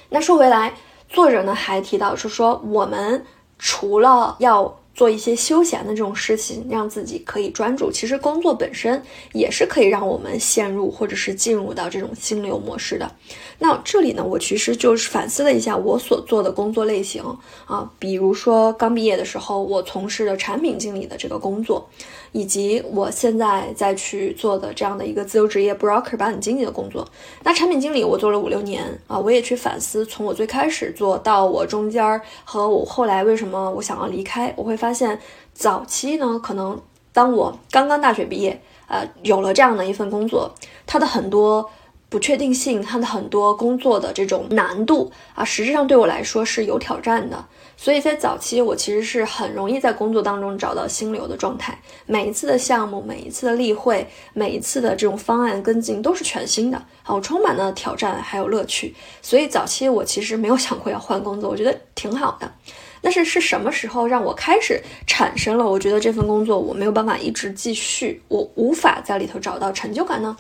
[0.08, 0.74] 那说回来，
[1.08, 3.24] 作者呢还提到是说，我们
[3.60, 9.02] 除了要做一些休闲的这种事情，让自己可以专注，其实工作本身
[9.32, 13.10] 也是可以让我们陷入或者是进入到这种心流模式的。
[13.58, 17.22] 那这里呢，我其实就是反思了一下我所做的工作类型
[17.66, 21.88] 啊，比如说刚毕业的时候，我从事的产品经理的这个工作，
[22.32, 27.06] 以及我现在再去做的这样的一个自由职业 broker 保险经理的工作。
[27.44, 35.18] 那产品经理我做了五六年啊，我也去反思，从我最开始做到我中间儿和我后来为什么我想要离开，我会发现
[35.54, 36.80] 早期呢，可能
[37.12, 40.50] 当我刚刚大学毕业，呃，有了这样的一份工作，
[40.86, 41.70] 它的很多。
[42.12, 47.42] 不确定性，它的很多工作的这种难度啊，实质上对我来说是有挑战的。
[47.74, 51.76] 所以在早期，我其实是很容易在工作当中找到心流的状态。
[52.04, 58.94] 每一次的项目，每一次的例会，每一次的这种方案跟进都是全新的，啊，充满了挑战还有乐趣。
[59.22, 62.52] 所以早期我其实没有想过要换工作，我觉得挺好的。
[63.00, 70.36] 但是是什么时候让我开始产生了我觉得这份工作我没有办法一直继续，我无法在里头找到成就感呢？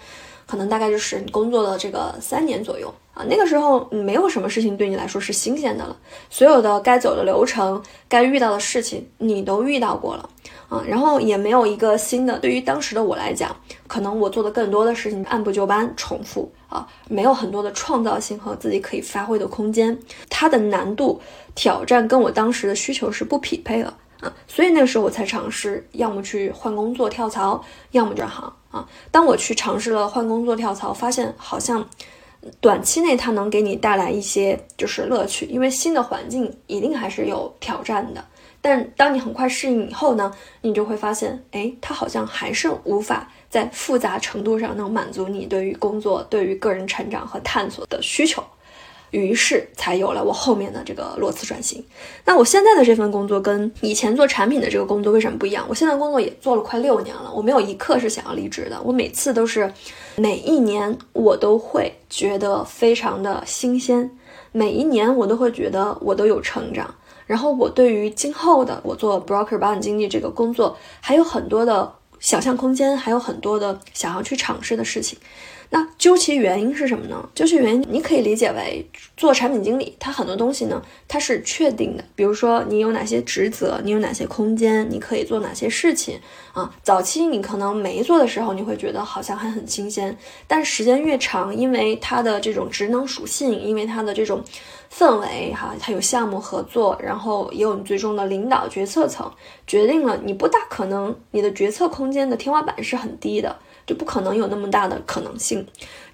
[0.52, 5.96] 可能大概就是你工作的这个三年左右啊，那个时候没有什么事情对你来说是新鲜的了，
[6.28, 10.28] 所有的该走的流程、该遇到的事情你都遇到过了
[10.68, 12.38] 啊，然后也没有一个新的。
[12.38, 21.18] 对于当时的我来讲，可能我做的更多的事情按部就班、重复啊，没有很多的创造性和自己可以发挥的空间，它的难度
[21.54, 23.96] 挑战跟我当时的需求是不匹配了。
[24.22, 28.88] 啊，所以那个时候我才尝试，要么去换工作跳槽，要么转行啊。
[29.10, 31.84] 当我去尝试了换工作跳槽，发现好像
[32.60, 38.24] 短期内它能给你带来一些就是乐趣，因为新的环境一定还是有挑战的。
[38.60, 48.40] 但当你很快适应以后呢，你就会发现，哎，它好像还是无法在复杂程度上能满足你对于工作、对于个人成长和探索的需求。
[49.12, 51.84] 于是才有了我后面的这个裸辞转型。
[52.24, 55.64] 那我现在的这份工作跟以前做产品的这个工作为什么不一样？
[55.68, 58.80] 我现在工作也做了快六年了，我没有一刻是想要离职的。
[58.82, 59.72] 我每次都是，
[60.16, 64.10] 每一年我都会觉得非常的新鲜，
[64.50, 66.92] 每一年我都会觉得我都有成长。
[67.26, 75.18] 然后我对于今后的我做 broker 保险经纪这个工作还有很多的想象空间，还有很多的想要去尝试的事情。
[75.74, 77.26] 那究其原因是什么呢？
[77.34, 82.04] 究其原因，你可以理解为做产品经理，它很多东西呢，它是确定的。
[82.14, 86.20] 比如说你有哪些职责，你有哪些空间，你可以做哪些事情
[86.52, 86.70] 啊。
[86.82, 90.14] 早期你可能没做的时候，你会觉得好像还很新鲜，
[90.46, 94.44] 但时间越长，因为它的这种职能属性，因为它的这种
[94.94, 99.32] 氛围哈，它有项目合作，然后也有你最终的领导决策层，
[99.66, 103.56] 决定了你不大可能你的决策空间的天花板是很低的。
[103.86, 105.66] 就不可能有那么大的可能性，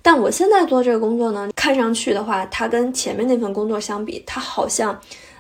[0.03, 4.99] 但我现在做这个工作呢，看上去的话，它跟前面那份工作相比，它好像，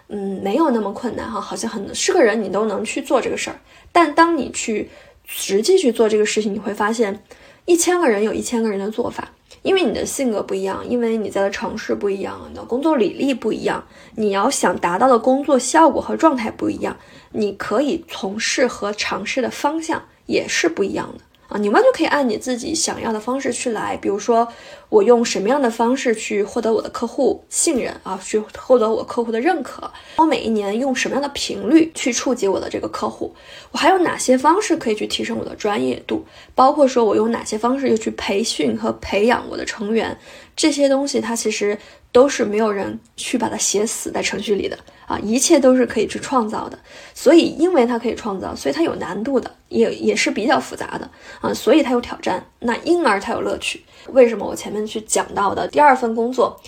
[0.08, 3.58] 嗯，没有那么困难哈，好像很是个人你都能去做这个事儿。
[3.92, 4.90] 但当你去
[5.24, 7.22] 实际去做这个事情，你会发现，
[7.64, 9.30] 一千个人有一千个人的做法。
[9.62, 16.96] 因为你的性格不一样，因为你在的城市不一样，你的工作履历不一样，你要想达到的工作效果和状态不一样，
[17.32, 21.24] 你可以从事和尝试的方向也是不一样的。
[21.48, 24.46] 啊，你完全可以按你自己想要的方式去来，比如说
[24.90, 33.34] 我用什么样的方式去获得我的客户信任啊，去获得我客户的认可，我每一年用什么样的频率去触及我的这个客户，
[33.72, 36.22] 我还有哪些方式可以去提升我的专业度，
[36.54, 40.18] 包括说我用哪些方式又去培训和培养我的成员，
[40.54, 41.78] 这些东西它其实
[42.12, 44.78] 都是没有人去把它写死在程序里的。
[45.06, 46.78] 啊，一切都是可以去创造的，
[47.14, 53.82] 所以因为它可以创造，所以它有难度的，也也是比较复杂的啊，所以它有挑战，那因而它有乐趣。
[54.08, 56.60] 为什么我前面去讲到的第二份工作，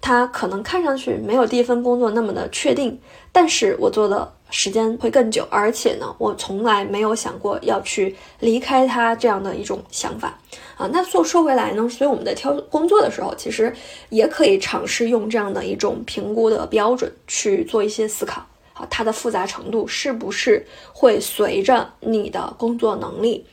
[0.00, 2.96] 它可能看上去没有第一份工作那么的确定，
[3.32, 4.32] 但是我做的。
[4.50, 10.38] 时间会更久，而且呢，我从来没有想过要去离开它这样的一种想法
[10.78, 10.88] 啊。
[10.90, 13.70] 那说说回来呢，所以我们在挑工作的时候，其实
[14.08, 18.40] 也可以尝试用这样的一种评估的标准去做一些思考
[18.72, 18.86] 啊。
[18.88, 20.64] 它的复杂程度是不是
[20.94, 23.44] 会随着你的工作能力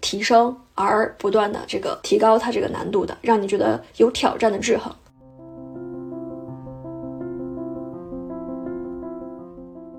[0.00, 4.90] 提升而不断的这个提高它这个难度的，让你觉得有挑战的制衡。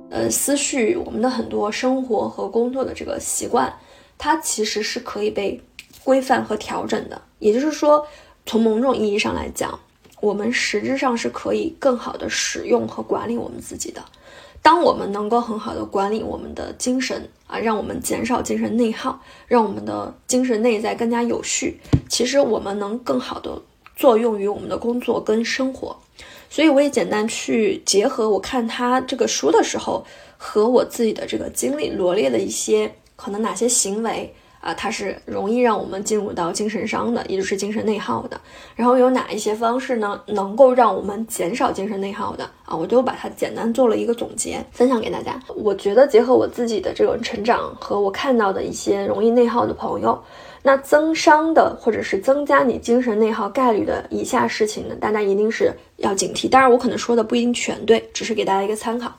[0.09, 3.73] 呃，思绪，我们的很多生活和工作的这个习惯，
[4.17, 5.61] 它其实是可以被
[6.03, 7.21] 规范和调整的。
[7.39, 8.05] 也就是说，
[8.45, 9.79] 从某种意义上来讲，
[10.19, 14.03] 我们实质上是可以更好的使用和管理我们自己的。
[14.61, 23.59] 当我们能够很好的管理我们的精神啊，让我们减少精神内耗，让我们的精神内在更加有序，其实我们能更好的
[23.95, 25.97] 作用于我们的工作跟生活。
[26.47, 30.05] 所以我也简单去结合我看他这个书的时候，
[30.37, 38.39] 和我自己的这个经历罗列的一些可能哪些行为啊，它是容易让我们进入到精神伤的，也就是精神内耗的。
[38.75, 42.75] 然后有哪一些方式呢，能够让我们减少精神内耗的啊？
[42.75, 45.37] 我就把它简单做了一个总结，分享给大家。
[45.55, 50.17] 我觉得结合我自己的这种成长和我看到的一些容易内耗的朋友。
[50.63, 56.47] 那增伤的，或者是增加你精神内耗概率的以下事情呢，大家一定是要警惕。
[56.47, 59.11] 当然，我可能说的不一定全对，只是给大家一个参考，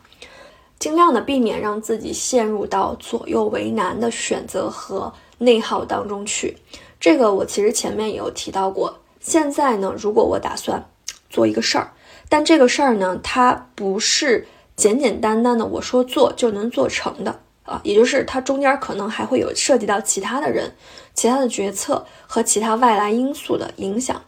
[0.78, 6.57] 尽量的避免让自己陷入到左右为难的选择和内耗当中去。
[6.98, 8.98] 这个我其实前面也有提到过。
[9.20, 10.88] 现在呢，如果我打算
[11.28, 11.92] 做一个事儿，
[12.28, 17.40] 但这个事儿呢，它不是简简单单的我说做就能做成的。
[17.64, 20.74] 啊，也就是它中间可能还会有涉及到其他的人、
[21.14, 24.20] 其他的决策和其他外来因素的影响。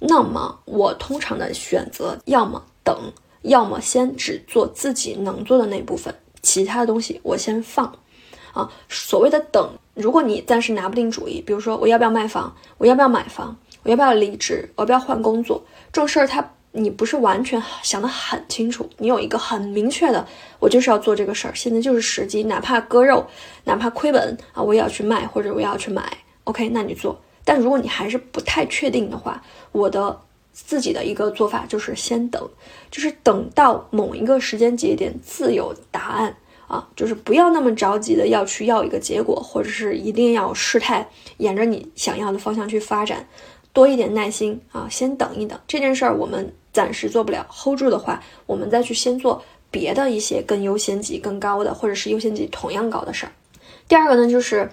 [0.00, 7.96] 那么我通常的选择，要么等，要么先只做自己能做的那部分，其他的东西我先放。
[8.52, 16.50] 啊，所谓的等，如果你暂时拿不定主意，比如说我要不要卖房，我要不要买房，我要不要离职，我要不要换工作，这种事儿它。
[16.72, 20.24] 你不是完全想得很清楚，你有一个很明确的，
[20.60, 23.26] 我就是要做这个事儿，现在就是时机，哪怕割肉，
[23.64, 26.18] 哪怕亏本啊，我也要去卖或者我也要去买。
[26.44, 27.20] OK，那你做。
[27.44, 30.16] 但如果你还是不太确定的话，我的
[30.52, 32.48] 自己的一个做法就是先等，
[32.88, 36.36] 就是等到某一个时间节点自有答案
[36.70, 43.26] 啊，就是不要那么着急的要去要一个结果，或者是一定要事态沿着你想要的方向去发展，
[43.72, 46.52] 多一点耐心啊，先等一等这件事儿，我们。
[46.72, 53.32] 暂时做不了，hold 住的话，我们再去先做别的一些更优先级更高的，或者是优先级同样高的事儿。
[53.88, 54.70] 第二个呢，就是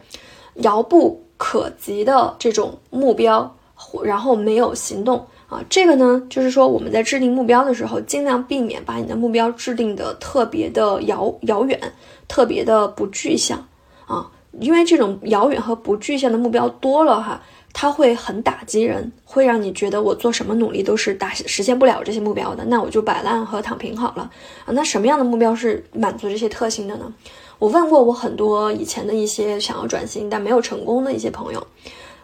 [0.58, 3.58] 遥不可及的这种目标，
[4.04, 5.64] 然后没有行动啊。
[5.70, 11.80] 这个呢，就是说我们在制定目标的时候，尽量避免把你的目标制定的特别的遥遥远，
[12.28, 13.68] 特别的不具象
[14.06, 14.30] 啊，
[14.60, 17.42] 因为这种遥远和不具象的目标多了哈。
[17.74, 24.32] 它会很打击人，会让你觉得我做什么努力都是达实现不了这些目标的，那我就摆烂和躺平好了
[24.66, 24.74] 啊。
[24.74, 27.14] 那什么样的目标是满足这些特性的呢？
[27.60, 31.68] 我问过我很多以前的一些想要转型但没有成功的一些朋友，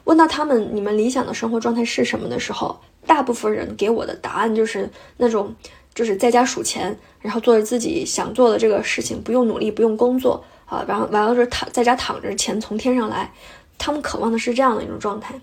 [0.06, 2.80] 问到他们你们理想的生活状态是什么的时候，
[3.14, 5.54] 大部分人给我的答案就是那种
[5.94, 13.32] 就是在家数钱，然后做着自己想做的这个事情，不用努力，不用工作啊，然后完了之后躺在家躺着，钱从天上来。
[13.78, 15.40] 他们渴望的是这样的一种状态，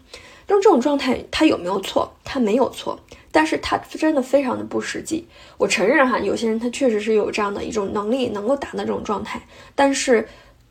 [0.48, 2.12] 那么这种状态它有没有错？
[2.24, 2.98] 它没有错，
[3.30, 5.28] 但是它真的非常的不实际。
[5.56, 9.40] 我承认哈，有些人他确实是有这样的一种能力，能够达到这种状态，
[9.76, 10.26] 但是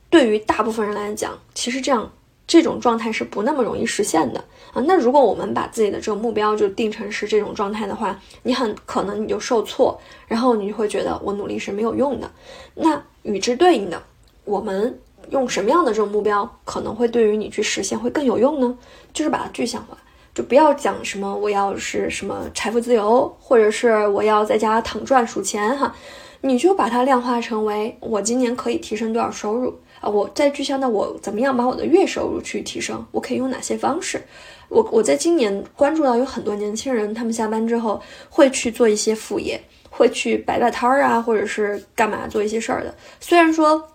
[0.09, 2.11] 对于大部分人来讲，其实这样
[2.49, 4.43] 这种状态是不那么容易实现的
[4.73, 4.83] 啊。
[4.85, 9.97] 那如果我们把自己的这个目标就定成是这种状态的话，你很可能你就受挫，
[10.27, 12.29] 然后你就会觉得我努力是没有用的。
[12.73, 14.01] 那与之对应的，
[14.43, 14.99] 我们。
[15.31, 18.75] 用什么样的这种目标可能会对于你去实现会更有用呢？
[19.13, 19.95] 就是把它具象化，
[20.33, 25.93] 就不要讲什么我要是什么财富自由，或者是我要在家躺赚数钱哈，
[26.41, 30.09] 你就把它量化成为我今年可以提升多少收入啊？
[30.09, 33.05] 我在具象的我怎么样把我的月收入去提升？
[33.11, 34.21] 我可以用哪些方式？
[34.69, 42.93] 我我在今年关注到有很多年轻人，他们下班之后会去做一些副业，会去摆摆摊儿啊，或者是干嘛做一些事儿的。
[43.19, 43.87] 虽然说。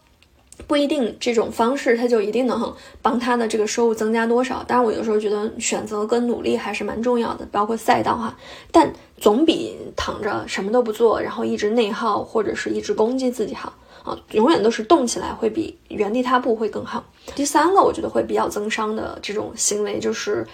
[0.69, 4.65] 不一定这种方式，他就一定能帮他的这个收入增加多少。
[4.69, 8.39] 但是，我有时候觉得选择跟努力还是蛮重要的，包括赛道哈。
[8.71, 13.73] 但总比躺着什么都不做，然后一直内耗或者是一直攻击自己好
[14.05, 14.17] 啊。
[14.31, 17.05] 永远都是动起来会比原地踏步会更好。
[17.35, 20.47] 第三个，我觉得会比较增伤的这种行为，就是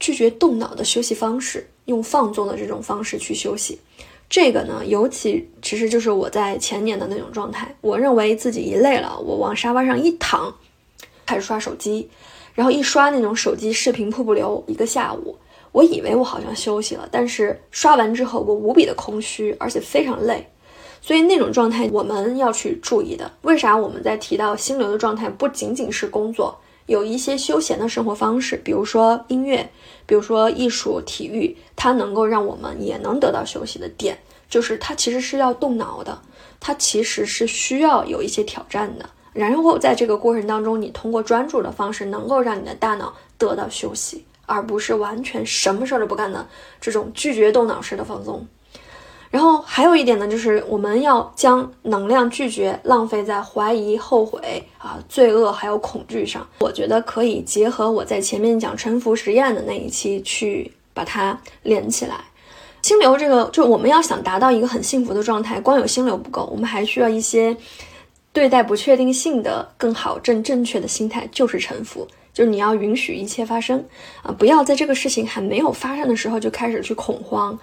[0.00, 3.78] 拒绝动脑的休息方式，用放纵的这种方式去休息。
[4.28, 7.76] 这个呢，尤其其实就是我在前年的那种状态。
[7.82, 10.52] 我认为自己一累了，我往沙发上一躺，
[11.26, 12.08] 开始刷手机，
[12.54, 15.36] 然后一刷那种手机视频瀑布流，一个下午，
[15.72, 20.48] 我以为我好像休息了，但是刷完之后我无比的空虚，而且非常累。
[21.04, 23.30] 所以那种状态我们要去注意的。
[23.42, 26.58] 为啥我们在提到心流的状态，不仅仅是工作？
[26.86, 29.68] 有一些休闲的生活方式，比如说音乐，
[30.06, 34.16] 比如说艺术、体育，它能够让我们也能得到休息的点，
[34.48, 36.18] 就是它其实是要动脑的，
[36.58, 39.06] 它其实是需要有一些挑战的。
[39.34, 46.48] 然后在这个过程当中，你通过专注的方式，能够让你的大脑得到休息，而不是完全什么事儿都不干的
[46.80, 48.46] 这种拒绝动脑式的放松。
[49.34, 56.46] 然后还有一点呢，就是我们要将能量拒绝浪费在怀疑、后悔啊、罪恶还有恐惧上。
[56.60, 62.14] 我觉得可以结合我在前面讲沉浮实验的那一期去把它连起来。
[62.82, 67.56] 心流这个，就我们要想达到一个很幸福的状态，光有心流不够，我们还需要一些
[68.32, 73.84] 对待不确定性的更好、正正确的心态，就是沉浮，就是你要允许一切发生
[74.22, 77.58] 啊，不要在这个事情还没有发生的时候就开始去恐慌。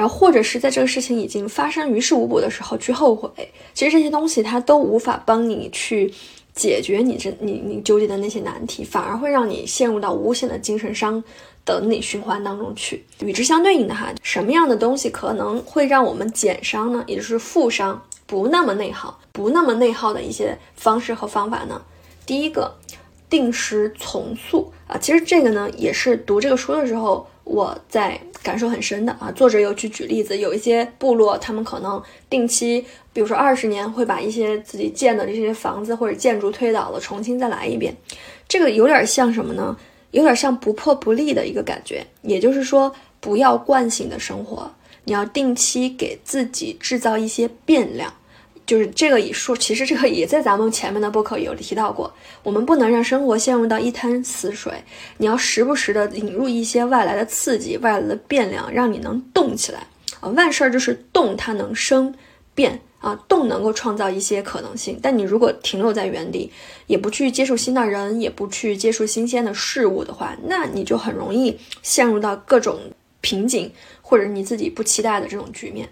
[0.00, 3.28] 然后，或者是在这个事情已经发生于事无补的时候去后悔，
[3.74, 6.10] 其实这些东西它都无法帮你去
[6.54, 11.22] 解决你这你你纠结的那些难题，反而会让你陷入到无限的精神伤
[11.66, 13.04] 的内循环当中去。
[13.18, 17.04] 与之相对应的哈，什么样的东西可能会让我们减伤呢？
[17.06, 21.78] 也就是负伤，不那么内耗，不那么内耗的一些方式和方法呢？
[22.24, 22.74] 第一个，
[23.28, 27.26] 定时从速啊，其实这个呢也是读这个书的时候。
[27.44, 37.96] 我在感受很深的啊，作者有去举例子，有一些部落，他们可能定期，比如说二十年，会把一些自己建的这些房子或者建筑推倒了，重新再来一遍。
[38.48, 39.76] 这个有点像什么呢？
[40.12, 42.06] 有点像不破不立的一个感觉。
[42.22, 44.70] 也就是说，不要惯性的生活，
[45.04, 48.12] 你要定期给自己制造一些变量。
[48.70, 52.14] 就是这个也说，其实这个也在咱们前面的播客有提到过。
[52.44, 54.72] 我们不能让生活陷入到一滩死水，
[55.18, 59.88] 你要时不时的引入一些外来的刺激、外来的变量，让你能动起来
[60.20, 60.28] 啊！
[60.28, 62.14] 万事儿就是动，它能生
[62.54, 64.96] 变啊，动能够创造一些可能性。
[65.02, 66.52] 但你如果停留在原地，
[66.86, 72.78] 也不去接触新的人，也不去接触新鲜的事物的话，那你就很容易陷入到各种
[73.20, 75.88] 瓶颈，或者你自己不期待的这种局面。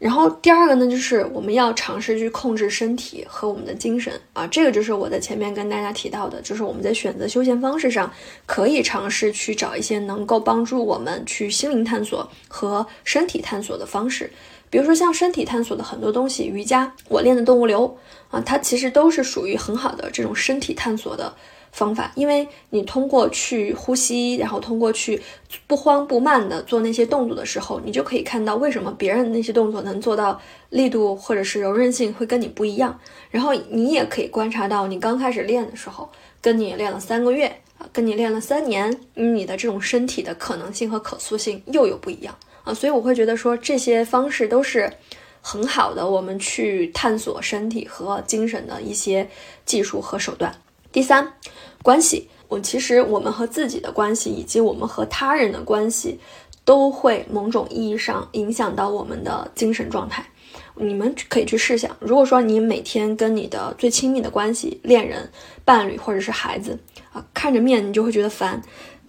[0.00, 8.10] 然后第二个呢，就是我们要尝试去控制身体和我们的精神啊，这个就是我在前面跟大家提到的，就是我们在选择休闲方式上，
[8.46, 14.32] 可以尝试去找一些能够帮助我们去心灵探索和身体探索的方式，
[14.70, 17.94] 比如说像身体探索的很多东西，瑜伽，我练的动物流
[18.30, 21.34] 啊，它其实都是属于很好的这种身体探索的。
[21.72, 25.20] 方法，因为你通过去呼吸，然后通过去
[25.66, 30.40] 不慌不慢的做那些动作的时候，你就可以看到为什么别人那些动作能做到
[30.70, 32.98] 力度或者是柔韧性会跟你不一样。
[33.30, 36.10] 然后你也可以观察到，你刚开始练的时候，
[36.40, 37.46] 跟你练了三个月
[37.78, 42.74] 啊，跟你练了三年，你的这种身体的可能性和可塑性又有不一样啊。
[42.74, 44.92] 所以我会觉得说这些方式都是
[45.40, 49.28] 很好的，我们去探索身体和精神的一些
[49.64, 50.52] 技术和手段。
[50.92, 51.34] 第三，
[51.82, 56.18] 关系，我其实我们和自己的关系，以及我们和他人的关系，
[56.64, 60.26] 都会某种意义上影响到我们的精神状态。
[60.74, 65.30] 你们可以去试想，如果说你每天跟你的最亲密的关系，恋人、
[65.64, 66.78] 伴侣或者是孩子
[67.12, 68.60] 啊，看着面你就会觉得烦。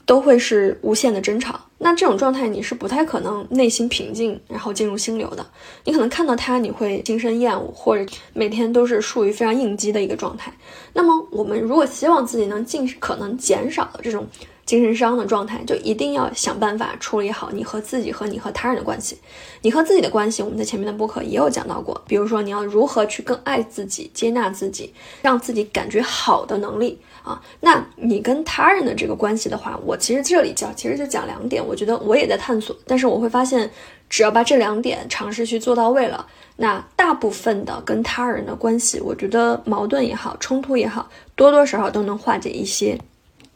[0.05, 5.45] 都会是无限的争吵，那这种状态你是不太可能内心平静，然后进入心流的。
[5.85, 10.53] 你可能看到他，你会心生厌恶，或者每天都是处于非常应激的一个状态。
[10.93, 14.27] 那么，我们如果希望自己能尽可能减少的这种
[14.65, 19.17] 精神伤的状态，就一定要想办法处理好你和自己和你和他人的关系。
[19.61, 27.41] 你和自己的关系，我们在前面的播客也有讲到过，比如说你要如何去更爱自己、接纳自己，让自己感觉好的能力啊。
[27.59, 33.69] 那你跟他人的这个关系的话，我其实这里讲，其实就讲两点，我觉得我也在探索，但是我会发现，
[34.09, 36.25] 只要把这两点尝试去做到位了。
[36.57, 42.99] 那大部分的跟他人的关系，我觉得矛盾也好，冲突也好，多多少少都能化解一些。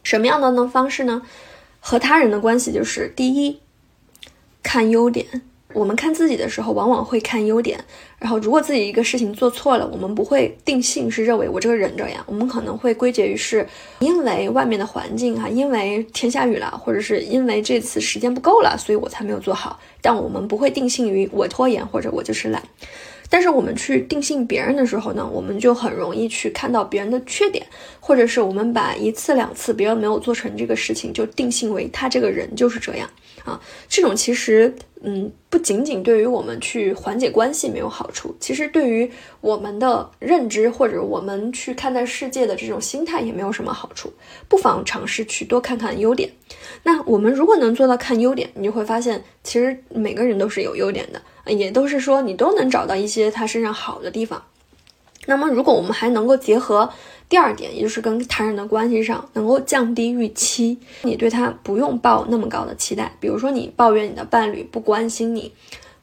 [0.02, 1.22] 什么样的呢方式呢？
[1.78, 3.60] 和他人的关系就是第一，
[4.62, 5.42] 看优点。
[5.76, 7.78] 我们看自己的时候，往往会看优点。
[8.18, 13.66] 然后，如果自己一个事情做错了，我们不会定性是认为我这个人这样，我们可能会归结于是
[13.98, 19.78] 因为外面的环境啊，因为天下雨了，或者是因为这次时间不够了，所以我才没有做好。
[20.00, 22.62] 但我们不会定性于我拖延或者我就是懒。
[23.28, 27.66] 但是我们去定性别人的时候呢，我们就很容易去看到别人的缺点，
[28.00, 33.08] 或者是我们把一次两次别人没有做成这个事情，就定性为他这个人就是这样
[33.44, 33.60] 啊。
[33.88, 39.10] 这种其实，嗯，不仅仅对于我们去缓解关系没有好处，其实对于
[39.40, 44.12] 我们的认知或者我们去看待世界的这种心态也没有什么好处。
[44.48, 46.30] 不妨尝试去多看看优点。
[46.84, 51.20] 那我们如果能做到看优点，你就会发现，其实每个人都是有优点的。
[51.46, 54.42] 也都是说，你都能找到一些他身上好的地方。
[55.28, 56.88] 那么，如果我们还能够结合
[57.28, 63.10] 第二点，也就是跟他人的关系上能够降低预期，你对他不用抱那么高的期待。
[63.18, 65.50] 比如说，你抱怨你的伴侣不关心你，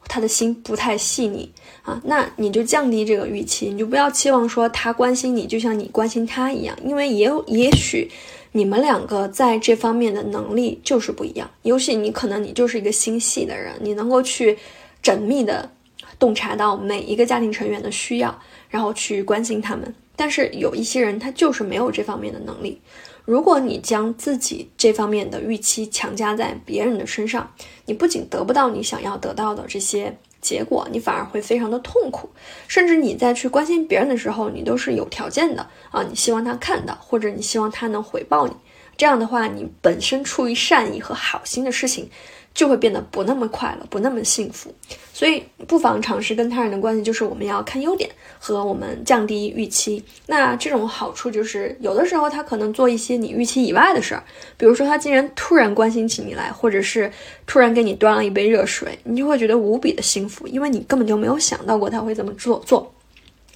[0.09, 1.49] 他的心不太细腻
[1.83, 8.11] 啊，那你就降低这个预期，你就不要期望说他关心你就像你关心他一样，因为也有也许
[8.51, 11.49] 你们两个在这方面的能力就是不一样。
[11.61, 14.57] 尤其你可能你就是一个心细的人，你能够去。
[15.03, 15.69] 缜密的
[16.17, 18.39] 洞察到每一个家庭成员的需要，
[18.69, 19.93] 然后去关心他们。
[20.15, 22.79] 但是有一些人他就是没有这方面的能力。
[23.25, 27.51] 如果你将自己这方面的预期强加在别人的身上，
[27.85, 32.29] 你不仅得不到你想要得到的这些结果，你反而会非常的痛苦。
[32.67, 38.53] 甚至你在去关心别人的时候，你都是有条件的啊，你希望他看到，或者你希望他能回报你。
[38.97, 42.09] 这样的话，你本身出于善意和好心的事情。
[42.53, 44.71] 就会变得不那么快乐，不那么幸福，
[45.11, 50.03] 所以不妨尝试跟他人的关系，就是我们要看优点和我们降低预期。
[50.27, 54.23] 那这种好处就是，有的时候他可能做一些你预期以外的事儿，
[54.55, 57.11] 比如说他竟然突然关心起你来，或者是
[57.47, 62.93] 突然给你端了一杯热水，你就会觉得无比的幸福，因为你根本就没有想到过他会这么做做，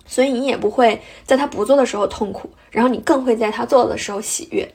[0.08, 4.68] 所以你也不会在他不做的时候痛苦，然后你更会在他做的时候喜悦。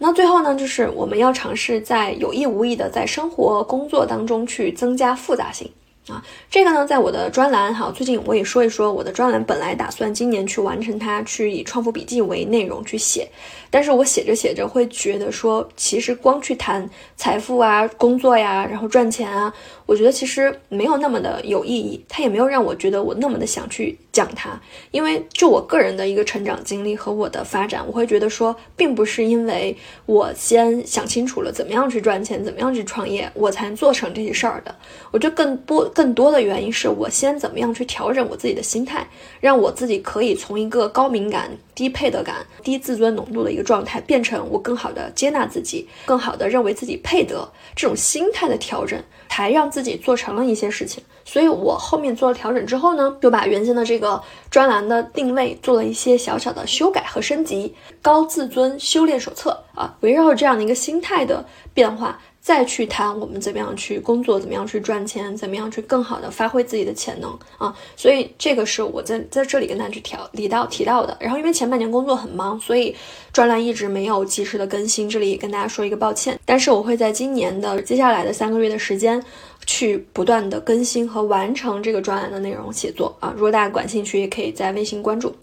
[0.00, 5.68] 那最后呢，就是我们要尝试在有意无意的在生活工作当中去增加复杂性
[6.08, 6.24] 啊。
[6.48, 9.42] 这个呢，在我的专栏哈，最近我也说一说我的专栏。
[9.44, 13.28] 本来打算今年去完成它，去以创富笔记为内容去写，
[13.70, 19.52] 但是我写着写着会觉得说，其实光去谈财富啊、工作呀，然后赚钱啊。
[19.88, 24.60] 我觉得其实没有那么的有意义，它也没有让我觉得我那么的想去讲它，
[24.90, 29.74] 因为就我个人的一个成长经历和我的发展，我会觉得说，并不是因为
[30.04, 34.76] 我先想清楚了怎么样去赚钱，怎么样去创业，我才做成这些事儿的。
[35.10, 39.08] 我觉得更多更多的原因是我先怎么样去调整我自己的心态，
[39.40, 49.00] 让我自己可以从一个高敏感、低配得感、低自尊浓度的一个状态，变成我更好的接纳自己，更好的认为自己配得这种心态的调整。
[49.38, 54.20] 才让自己做成了一些事情，所以我后面做了调整之后呢，就把原先的这个
[54.50, 57.72] 专栏的定位做了一些小小的修改和升级。
[58.02, 62.18] 高自尊修炼手册啊，围绕着这样的一个心态的变化。
[62.48, 67.76] 再去谈我们怎么样去工作，怎么样去赚钱，怎么样去更好的发挥自己的潜能啊！
[67.94, 71.14] 所以这个是我在在这里跟大家去调提到提到的。
[71.20, 72.96] 然后因为前半年工作很忙，所以
[73.34, 76.40] 专栏一直没有及时的更新，这里也跟大家说一个抱歉。
[76.46, 79.22] 但是我会在今年的接下来的三个月的时间，
[79.66, 83.30] 去不断的更新和完成这个专栏的内容写作啊！
[83.36, 85.36] 如果大家感兴趣，也可以在微信关注。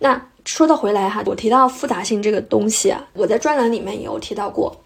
[0.00, 4.76] 那说到回来哈，我提到复杂性这个东西啊，我在专栏里面也有提到过。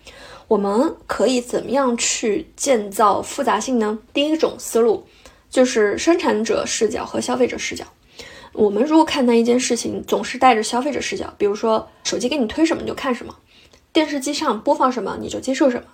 [0.53, 3.99] 我们可以怎么样去建造复杂性呢？
[4.13, 5.07] 第一种思路
[5.49, 7.87] 就是生产者视角和消费者视角。
[8.53, 13.35] 我们如果看待一件事情，总是带着消费者视角，比如说手机给你推什么你就看什么，
[13.95, 15.85] 电视机上播放什么你就接受什么。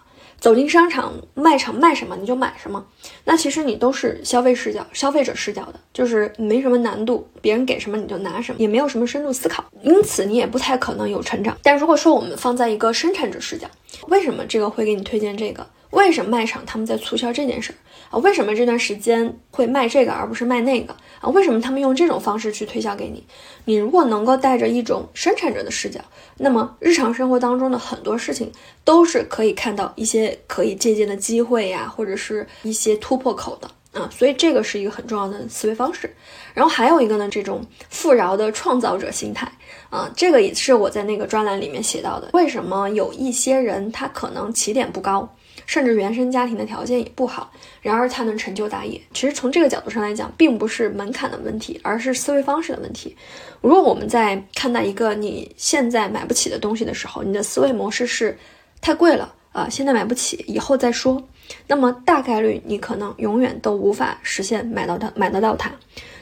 [0.40, 2.84] 走进商场卖场卖什么你就买什么，
[3.24, 11.56] 那其实你都是消费视角、消费者视角的，就是没什么难度，别人给什么你就拿什么，也没有什么深度思考，因此你也不太可能有成长。
[11.62, 13.68] 但如果说我们放在一个生产者视角，
[14.06, 15.66] 为什么这个会给你推荐这个？
[15.90, 17.76] 为什么卖场他们在促销这件事儿
[18.10, 18.18] 啊？
[18.18, 21.28] 为什么这段时间会卖这个而不是卖那个啊？
[21.30, 23.24] 为什么他们用这种方式去推销给你？
[23.64, 26.00] 你如果能够带着一种生产者的视角，
[26.36, 28.50] 那么日常生活当中的很多事情
[28.84, 34.08] 都是可以看到一些可以借鉴的机会呀，或者是一些突破口的啊。
[34.10, 36.14] 所以这个是一个很重要的思维方式。
[36.54, 39.50] 然后还有一个呢，这种富饶的创造者心态
[39.90, 42.30] 啊，这个也是我在那个专栏里面写到的。
[42.32, 45.28] 为什么有一些人他可能起点不高？
[45.68, 47.52] 甚至原生家庭的条件也不好，
[47.82, 48.98] 然而他能成就大业。
[49.12, 53.14] 其实从这个角度上来讲，并不是门槛的问题，而是思维方式的问题。
[53.60, 58.38] 如果我们在看待一个你现在买不起的东西的时候，你的思维模式是
[58.80, 61.22] 太贵了啊，现在买不起，以后再说，
[61.66, 65.70] 那么大概率你可能永远都无法实现买到它，买得到它。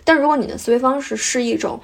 [0.03, 1.81] 但如果你的思维方式是一种，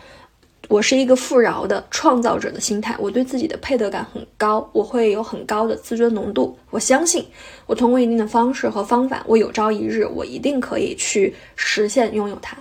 [0.69, 6.57] 我是一个富饶的创造者的心态，我对自己的配得感很高，我会有很高的自尊浓度。
[6.71, 7.25] 我相信，
[7.67, 12.57] 我通过一定的方式和方法，我有朝一日我一定可以去实现拥有它。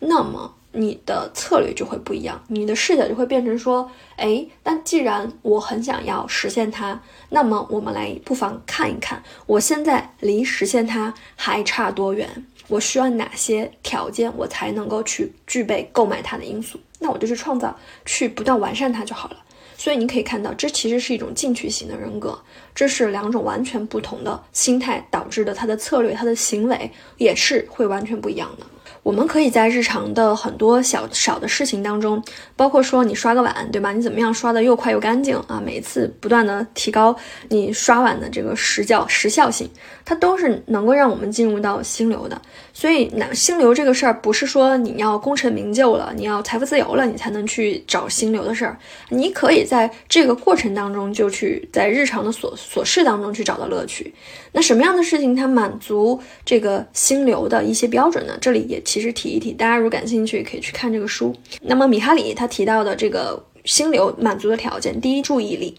[0.00, 12.28] 那么你的策略就会不一样，你的视角就会变成说：哎，那既然我很想要实现它，那么我们来不妨看一看，我现在离实现它还差多远？
[12.66, 16.80] 我需要哪些条件，我才能够去具备购买它的因素？
[17.04, 19.36] 那我就去创造，去不断完善它就好了。
[19.76, 22.38] 所以你可以看到，这其实是一种进取型的人格，
[22.74, 28.64] 这是两种完全不同的心态导致的，他的策略、他的行为也是会完全不一样的。
[29.04, 32.20] 我们可以在日常的很多小小的事情当中，
[32.56, 33.92] 包括说你刷个碗，对吧？
[33.92, 35.62] 你怎么样刷的又快又干净啊？
[35.64, 37.14] 每一次不断的提高
[37.50, 39.68] 你刷碗的这个时效时效性，
[40.06, 42.40] 它都是能够让我们进入到心流的。
[42.72, 48.78] 所以，那心流这个事儿，不是说你要功成名就了，你要财富自由了，你才能去找心流的事儿。
[49.10, 54.14] 你可以在这个过程当中，就去在日常的琐琐事当中去找到乐趣。
[54.52, 58.36] 那什么样的事情它满足这个心流的一些标准呢？
[58.40, 61.34] 这里也其实提一提，大家如果感兴趣，可以去看这个书。
[61.62, 65.76] 那么米哈里他提到的这个心流满足的条件，第一，注意力，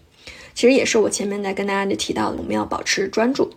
[0.52, 3.50] 其实也是我前面在跟大家提到的，我们要保持专注。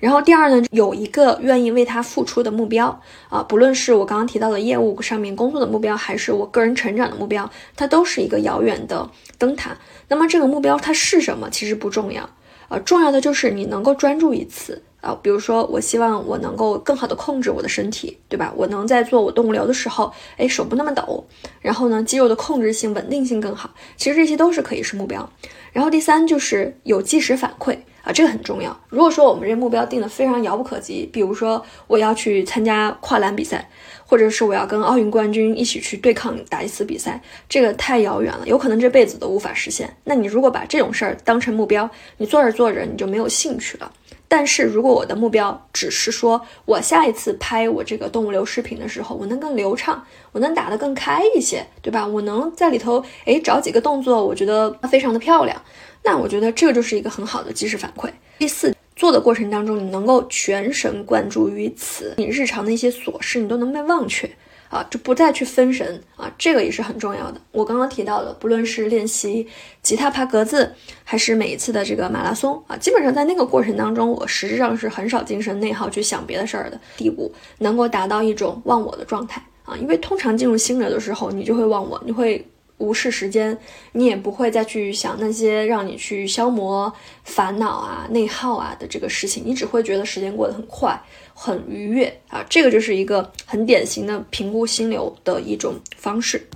[0.00, 9.08] 然后第二呢，有一个愿意为他付出的目标啊，不论是我刚刚提到的业务上面工作的目标，还是我个人成长的目标，它都是一个遥远的
[9.38, 9.78] 灯塔。
[10.08, 12.28] 那么这个目标它是什么，其实不重要。
[12.68, 18.52] 呃，重要的就是你能够专注一次啊，比如说我希望我能够更好的控制我的身体，对吧？
[18.56, 21.24] 我能在做我动物流的时候，哎，手不那么抖，
[21.60, 23.68] 然后呢，肌肉的控制性、稳定性更好。
[23.96, 25.28] 其实这些都是可以是目标。
[25.72, 28.74] 然后第三就是有即时反馈啊，这个很重要。
[28.88, 33.68] 如果说我们这目标定的非常遥不可及，比如说我要去参加跨栏比赛。
[34.06, 39.96] 或者是我要跟奥运冠军一起去对抗打一次比赛，这个太遥远了，有可能这辈子都无法实现。
[40.04, 41.88] 那你如果把这种事儿当成目标，
[42.18, 43.90] 你做着做着你就没有兴趣了。
[44.36, 52.04] 但是如果我的目标只是说我下一次拍我这个动物流视频的时候，我能更流畅，我能打得更开一些，对吧？
[52.04, 55.62] 我能在里头诶找几个动作，我觉得非常的漂亮，
[56.02, 58.10] 那我觉得这个就是一个很好的即时反馈。
[58.40, 58.74] 第四。
[58.96, 64.28] 做的过程当中，你能够全神贯注于此，你日常的一些琐事你都能被忘却
[64.74, 67.40] 啊，就不再去分神啊，这个也是很重要的。
[67.52, 69.46] 我刚刚提到的，不论是练习
[69.82, 79.76] 吉他、爬格子，还是每一次的这个马拉松啊，基本上在那个过程当中，我实质上是很少精神内耗去想别的事儿的第五，能够达到一种忘我的状态啊。
[79.76, 82.44] 因为通常进入心流的时候，你就会忘我，你会。
[82.84, 83.56] 无视时间，
[83.92, 86.92] 你也不会再去想那些让你去消磨
[87.24, 91.00] 烦恼啊、内耗啊的这个事情，你只会觉得时间过得很快、
[91.32, 92.44] 很愉悦啊。
[92.48, 96.46] 这个就是一个很典型的评估心流的一种方式。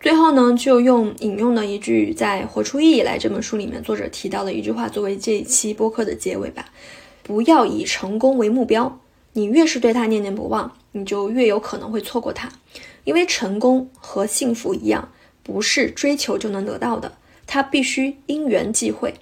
[0.00, 6.66] 最后呢，就用引用的一句在《活出意义来》这本书里面作者提到的一句话作为这一期播客的结尾吧：
[7.22, 8.98] 不要以成功为目标，
[9.34, 12.50] 你越是对他念念不忘，你就越有可能会错过他，
[13.04, 15.08] 因为成功和幸福一样。
[15.42, 17.12] 不是追求就能得到的，
[17.46, 19.14] 它必须因缘际会，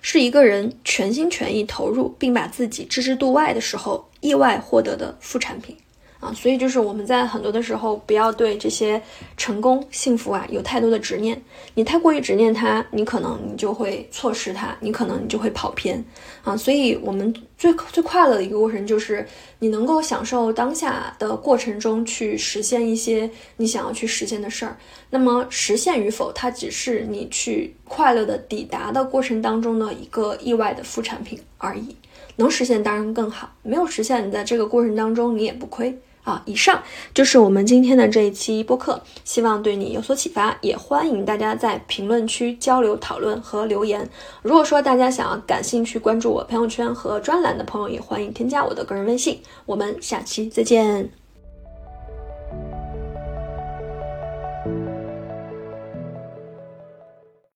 [0.00, 5.76] 是一个人全心全意投入并把自己置之度外的时候，意外获得的副产品。
[6.24, 9.00] 啊，所以就是我们在很多的时候，不要对这些
[9.36, 11.38] 成功、幸福啊有太多的执念。
[11.74, 16.02] 你太过于执念它，你可能你就会错失它，你可能你就会跑偏
[16.42, 16.56] 啊。
[16.56, 19.26] 所以，我们最最快乐的一个过程，就是
[19.58, 24.78] 你能够享受当下的过程中去实现一些你想要去实现的事儿。
[25.10, 31.94] 那么，实现与否，它只是你去快乐的抵达的过程当中的一个意外的副产品而已。
[32.36, 35.96] 能实现当然更好，没有实现，你在这个过程当中你也不亏。
[36.24, 44.08] 啊，以上就是我们今天的这一期播客，希望对你有所启发，也欢迎大家在评论区交流讨论和留言。
[44.42, 49.40] 如果说大家想要感兴趣关注我朋友圈和专栏的朋友，也欢迎添加我的个人微信。
[49.66, 51.23] 我们下期再见。